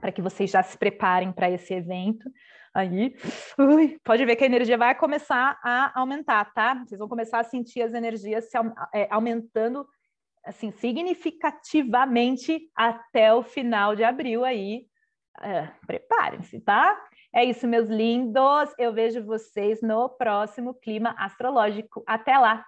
para 0.00 0.12
que 0.12 0.22
vocês 0.22 0.50
já 0.50 0.62
se 0.62 0.76
preparem 0.76 1.32
para 1.32 1.50
esse 1.50 1.74
evento. 1.74 2.30
Aí, 2.74 3.14
ui, 3.58 3.98
pode 4.04 4.24
ver 4.24 4.36
que 4.36 4.44
a 4.44 4.46
energia 4.46 4.78
vai 4.78 4.94
começar 4.94 5.58
a 5.64 5.98
aumentar, 5.98 6.52
tá? 6.52 6.74
Vocês 6.74 6.98
vão 6.98 7.08
começar 7.08 7.40
a 7.40 7.44
sentir 7.44 7.82
as 7.82 7.94
energias 7.94 8.50
se, 8.50 8.58
é, 8.94 9.08
aumentando 9.10 9.86
assim 10.48 10.70
significativamente 10.72 12.58
até 12.74 13.32
o 13.34 13.42
final 13.42 13.94
de 13.94 14.02
abril 14.02 14.44
aí. 14.44 14.86
É, 15.40 15.68
Preparem-se, 15.86 16.60
tá? 16.60 16.98
É 17.32 17.44
isso, 17.44 17.68
meus 17.68 17.88
lindos. 17.88 18.72
Eu 18.78 18.92
vejo 18.92 19.24
vocês 19.24 19.80
no 19.82 20.08
próximo 20.08 20.74
clima 20.74 21.14
astrológico. 21.18 22.02
Até 22.06 22.36
lá! 22.38 22.64